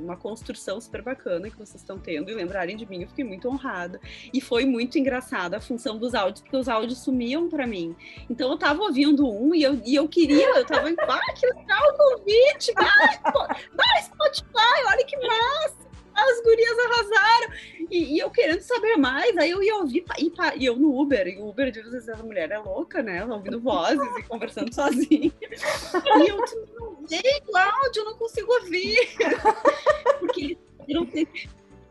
uma 0.00 0.16
construção 0.16 0.80
super 0.80 1.02
bacana 1.02 1.50
que 1.50 1.56
vocês 1.56 1.80
estão 1.80 1.98
tendo 1.98 2.30
e 2.30 2.34
lembrarem 2.34 2.76
de 2.76 2.88
mim, 2.88 3.02
eu 3.02 3.08
fiquei 3.08 3.24
muito 3.24 3.48
honrada. 3.48 4.00
E 4.32 4.40
foi 4.40 4.64
muito 4.64 4.98
engraçado 4.98 5.54
a 5.54 5.60
função 5.60 5.98
dos 5.98 6.14
áudios, 6.14 6.42
porque 6.42 6.56
os 6.56 6.68
áudios 6.68 6.98
sumiam 6.98 7.48
para 7.48 7.66
mim. 7.66 7.94
Então 8.28 8.50
eu 8.50 8.58
tava 8.58 8.82
ouvindo 8.82 9.28
um 9.28 9.54
e 9.54 9.62
eu, 9.62 9.80
e 9.84 9.94
eu 9.94 10.08
queria, 10.08 10.58
eu 10.58 10.64
tava, 10.64 10.88
ah, 10.98 11.34
que 11.34 11.46
legal 11.46 11.82
o 11.90 11.96
convite, 11.96 12.72
vai, 12.74 14.02
Spotify, 14.02 14.84
olha 14.86 15.04
que 15.04 15.16
massa! 15.16 15.88
as 16.18 16.42
gurias 16.42 16.78
arrasaram. 16.78 17.52
E, 17.90 18.16
e, 18.16 18.18
eu 18.18 18.30
querendo 18.30 18.60
saber 18.60 18.96
mais, 18.96 19.36
aí 19.36 19.50
eu 19.50 19.62
ia 19.62 19.76
ouvir, 19.76 20.04
e, 20.18 20.32
e 20.56 20.66
eu 20.66 20.76
no 20.76 21.00
Uber, 21.00 21.26
e 21.26 21.38
o 21.38 21.48
Uber, 21.48 21.70
de 21.70 21.80
vezes, 21.80 22.08
a 22.08 22.16
mulher 22.16 22.50
é 22.50 22.58
louca, 22.58 23.02
né? 23.02 23.18
Ela 23.18 23.34
ouvindo 23.34 23.60
vozes 23.60 24.16
e 24.18 24.22
conversando 24.24 24.72
sozinha. 24.74 25.32
E 25.40 26.28
eu, 26.28 26.44
tipo, 26.44 26.97
gente, 27.08 27.44
o 27.48 27.56
áudio, 27.56 28.00
eu 28.00 28.04
não 28.04 28.14
consigo 28.16 28.52
ouvir. 28.52 29.16
Porque 30.20 30.58
eles 30.86 31.00
não 31.00 31.10
sei 31.10 31.28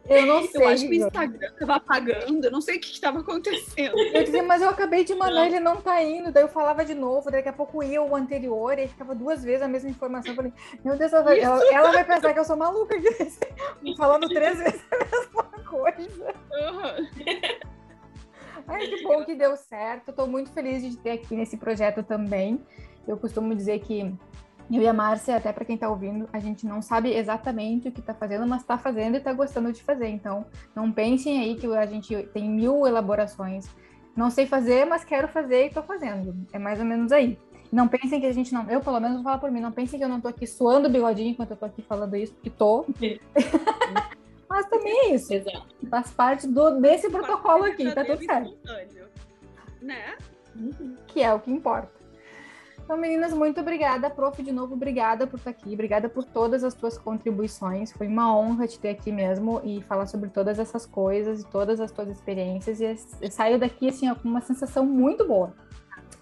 eu 0.09 0.25
não 0.25 0.47
sei. 0.47 0.63
Eu 0.63 0.67
acho 0.69 0.87
que 0.87 0.89
o 0.89 0.93
Instagram 0.93 1.47
estava 1.49 1.75
apagando, 1.75 2.45
eu 2.45 2.51
não 2.51 2.61
sei 2.61 2.77
o 2.77 2.79
que 2.79 2.87
estava 2.87 3.19
acontecendo. 3.19 3.97
Eu 3.99 4.23
dizia, 4.23 4.41
mas 4.41 4.61
eu 4.61 4.69
acabei 4.69 5.03
de 5.03 5.13
mandar, 5.13 5.45
ele 5.45 5.59
não 5.59 5.81
tá 5.81 6.01
indo. 6.01 6.31
Daí 6.31 6.43
eu 6.43 6.47
falava 6.47 6.85
de 6.85 6.95
novo, 6.95 7.29
daqui 7.29 7.49
a 7.49 7.53
pouco 7.53 7.83
ia 7.83 8.01
o 8.01 8.15
anterior, 8.15 8.77
e 8.77 8.81
aí 8.81 8.87
ficava 8.87 9.13
duas 9.13 9.43
vezes 9.43 9.61
a 9.61 9.67
mesma 9.67 9.89
informação. 9.89 10.31
Eu 10.31 10.35
falei, 10.35 10.53
meu 10.83 10.97
Deus, 10.97 11.11
ela 11.11 11.23
vai, 11.23 11.39
ela, 11.39 11.73
ela 11.73 11.91
vai 11.91 12.05
pensar 12.05 12.33
que 12.33 12.39
eu 12.39 12.45
sou 12.45 12.55
maluca 12.55 12.95
falando 13.97 14.29
três 14.29 14.57
vezes 14.57 14.81
a 14.91 14.97
mesma 14.97 15.43
coisa. 15.65 16.25
Uhum. 16.25 17.07
Ai, 18.67 18.87
que 18.87 19.03
bom 19.03 19.25
que 19.25 19.35
deu 19.35 19.55
certo. 19.57 20.11
Estou 20.11 20.27
muito 20.27 20.51
feliz 20.51 20.81
de 20.81 20.97
ter 20.97 21.11
aqui 21.11 21.35
nesse 21.35 21.57
projeto 21.57 22.01
também. 22.01 22.61
Eu 23.05 23.17
costumo 23.17 23.55
dizer 23.55 23.79
que 23.79 24.13
eu 24.75 24.81
e 24.81 24.87
a 24.87 24.93
Márcia, 24.93 25.37
até 25.37 25.53
para 25.53 25.63
quem 25.63 25.75
está 25.75 25.89
ouvindo, 25.89 26.27
a 26.33 26.39
gente 26.39 26.65
não 26.65 26.81
sabe 26.81 27.13
exatamente 27.13 27.87
o 27.87 27.91
que 27.91 28.01
está 28.01 28.13
fazendo, 28.13 28.45
mas 28.45 28.61
está 28.61 28.77
fazendo 28.77 29.15
e 29.15 29.17
está 29.17 29.31
gostando 29.31 29.71
de 29.71 29.81
fazer. 29.81 30.07
Então, 30.07 30.45
não 30.75 30.91
pensem 30.91 31.39
aí 31.39 31.55
que 31.55 31.65
a 31.67 31.85
gente 31.85 32.23
tem 32.33 32.49
mil 32.49 32.85
elaborações. 32.85 33.67
Não 34.15 34.29
sei 34.29 34.45
fazer, 34.45 34.85
mas 34.85 35.05
quero 35.05 35.27
fazer 35.27 35.63
e 35.63 35.67
estou 35.67 35.83
fazendo. 35.83 36.35
É 36.51 36.59
mais 36.59 36.79
ou 36.79 36.85
menos 36.85 37.11
aí. 37.11 37.37
Não 37.71 37.87
pensem 37.87 38.19
que 38.19 38.25
a 38.25 38.31
gente 38.31 38.53
não. 38.53 38.69
Eu, 38.69 38.81
pelo 38.81 38.99
menos, 38.99 39.17
vou 39.17 39.23
falar 39.23 39.37
por 39.37 39.51
mim. 39.51 39.59
Não 39.59 39.71
pensem 39.71 39.99
que 39.99 40.03
eu 40.03 40.09
não 40.09 40.17
estou 40.17 40.29
aqui 40.29 40.47
suando 40.47 40.87
o 40.87 40.91
bigodinho 40.91 41.29
enquanto 41.29 41.51
eu 41.51 41.55
estou 41.55 41.67
aqui 41.67 41.81
falando 41.81 42.15
isso, 42.15 42.33
porque 42.33 42.49
estou. 42.49 42.85
mas 44.49 44.65
também 44.67 45.11
é 45.11 45.15
isso. 45.15 45.33
Exato. 45.33 45.67
Faz 45.89 46.11
parte 46.11 46.47
do, 46.47 46.79
desse 46.79 47.09
protocolo 47.09 47.65
aqui, 47.65 47.93
tá 47.93 48.03
tudo 48.03 48.23
certo. 48.23 48.57
Né? 49.81 50.17
Que 51.07 51.21
é 51.21 51.33
o 51.33 51.39
que 51.39 51.51
importa. 51.51 51.96
Então, 52.87 52.95
meninas, 52.95 53.33
muito 53.33 53.59
obrigada. 53.59 54.09
Prof, 54.09 54.41
de 54.41 54.53
novo, 54.53 54.75
obrigada 54.75 55.27
por 55.27 55.35
estar 55.35 55.49
aqui. 55.49 55.73
Obrigada 55.73 56.07
por 56.07 56.23
todas 56.23 56.63
as 56.63 56.73
tuas 56.73 56.97
contribuições. 56.97 57.91
Foi 57.91 58.07
uma 58.07 58.33
honra 58.33 58.65
te 58.65 58.79
ter 58.79 58.91
aqui 58.91 59.11
mesmo 59.11 59.59
e 59.61 59.81
falar 59.81 60.05
sobre 60.05 60.29
todas 60.29 60.57
essas 60.57 60.85
coisas 60.85 61.41
e 61.41 61.47
todas 61.47 61.81
as 61.81 61.91
tuas 61.91 62.07
experiências. 62.07 62.79
E 62.79 62.85
eu 62.85 63.29
saio 63.29 63.59
daqui, 63.59 63.89
assim, 63.89 64.09
ó, 64.09 64.15
com 64.15 64.29
uma 64.29 64.39
sensação 64.39 64.85
muito 64.85 65.27
boa. 65.27 65.53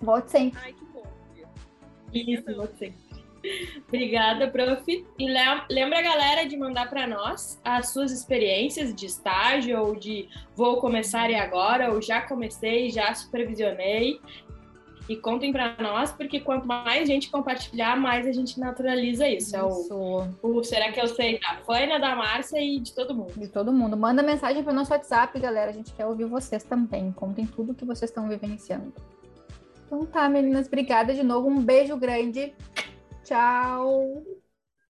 Volte 0.01 0.31
sempre. 0.31 0.59
Ai, 0.63 0.73
que 0.73 0.85
bom. 0.85 1.03
Isso, 2.11 2.55
volte 2.55 2.79
sempre. 2.79 3.05
Obrigada, 3.87 4.49
prof. 4.49 5.05
E 5.19 5.29
lembra, 5.69 6.01
galera, 6.01 6.47
de 6.47 6.57
mandar 6.57 6.89
para 6.89 7.05
nós 7.05 7.61
as 7.63 7.89
suas 7.89 8.11
experiências 8.11 8.91
de 8.95 9.05
estágio 9.05 9.79
ou 9.79 9.95
de 9.95 10.27
vou 10.55 10.77
começar 10.81 11.29
e 11.29 11.35
agora, 11.35 11.93
ou 11.93 12.01
já 12.01 12.21
comecei, 12.21 12.89
já 12.89 13.13
supervisionei 13.13 14.19
e 15.07 15.15
contem 15.15 15.51
para 15.51 15.75
nós, 15.79 16.11
porque 16.11 16.39
quanto 16.39 16.67
mais 16.67 17.07
gente 17.07 17.29
compartilhar, 17.29 17.95
mais 17.95 18.25
a 18.25 18.31
gente 18.31 18.59
naturaliza 18.59 19.27
isso. 19.27 19.55
isso. 19.55 19.55
É 19.55 19.63
o, 19.63 20.27
o, 20.41 20.63
Será 20.63 20.91
que 20.91 20.99
eu 20.99 21.07
sei 21.07 21.39
da 21.39 21.57
Fânia, 21.65 21.99
da 21.99 22.15
Márcia 22.15 22.59
e 22.59 22.79
de 22.79 22.93
todo 22.93 23.13
mundo. 23.13 23.33
De 23.37 23.47
todo 23.47 23.71
mundo. 23.71 23.95
Manda 23.95 24.23
mensagem 24.23 24.63
para 24.63 24.73
o 24.73 24.75
nosso 24.75 24.91
WhatsApp, 24.91 25.39
galera. 25.39 25.69
A 25.69 25.73
gente 25.73 25.93
quer 25.93 26.05
ouvir 26.05 26.25
vocês 26.25 26.63
também. 26.63 27.11
Contem 27.11 27.45
tudo 27.45 27.75
que 27.75 27.85
vocês 27.85 28.09
estão 28.09 28.27
vivenciando. 28.27 28.93
Então 29.85 30.05
tá, 30.05 30.27
meninas. 30.27 30.67
Obrigada 30.67 31.13
de 31.13 31.23
novo. 31.23 31.47
Um 31.47 31.61
beijo 31.61 31.95
grande. 31.95 32.53
Tchau. 33.23 34.23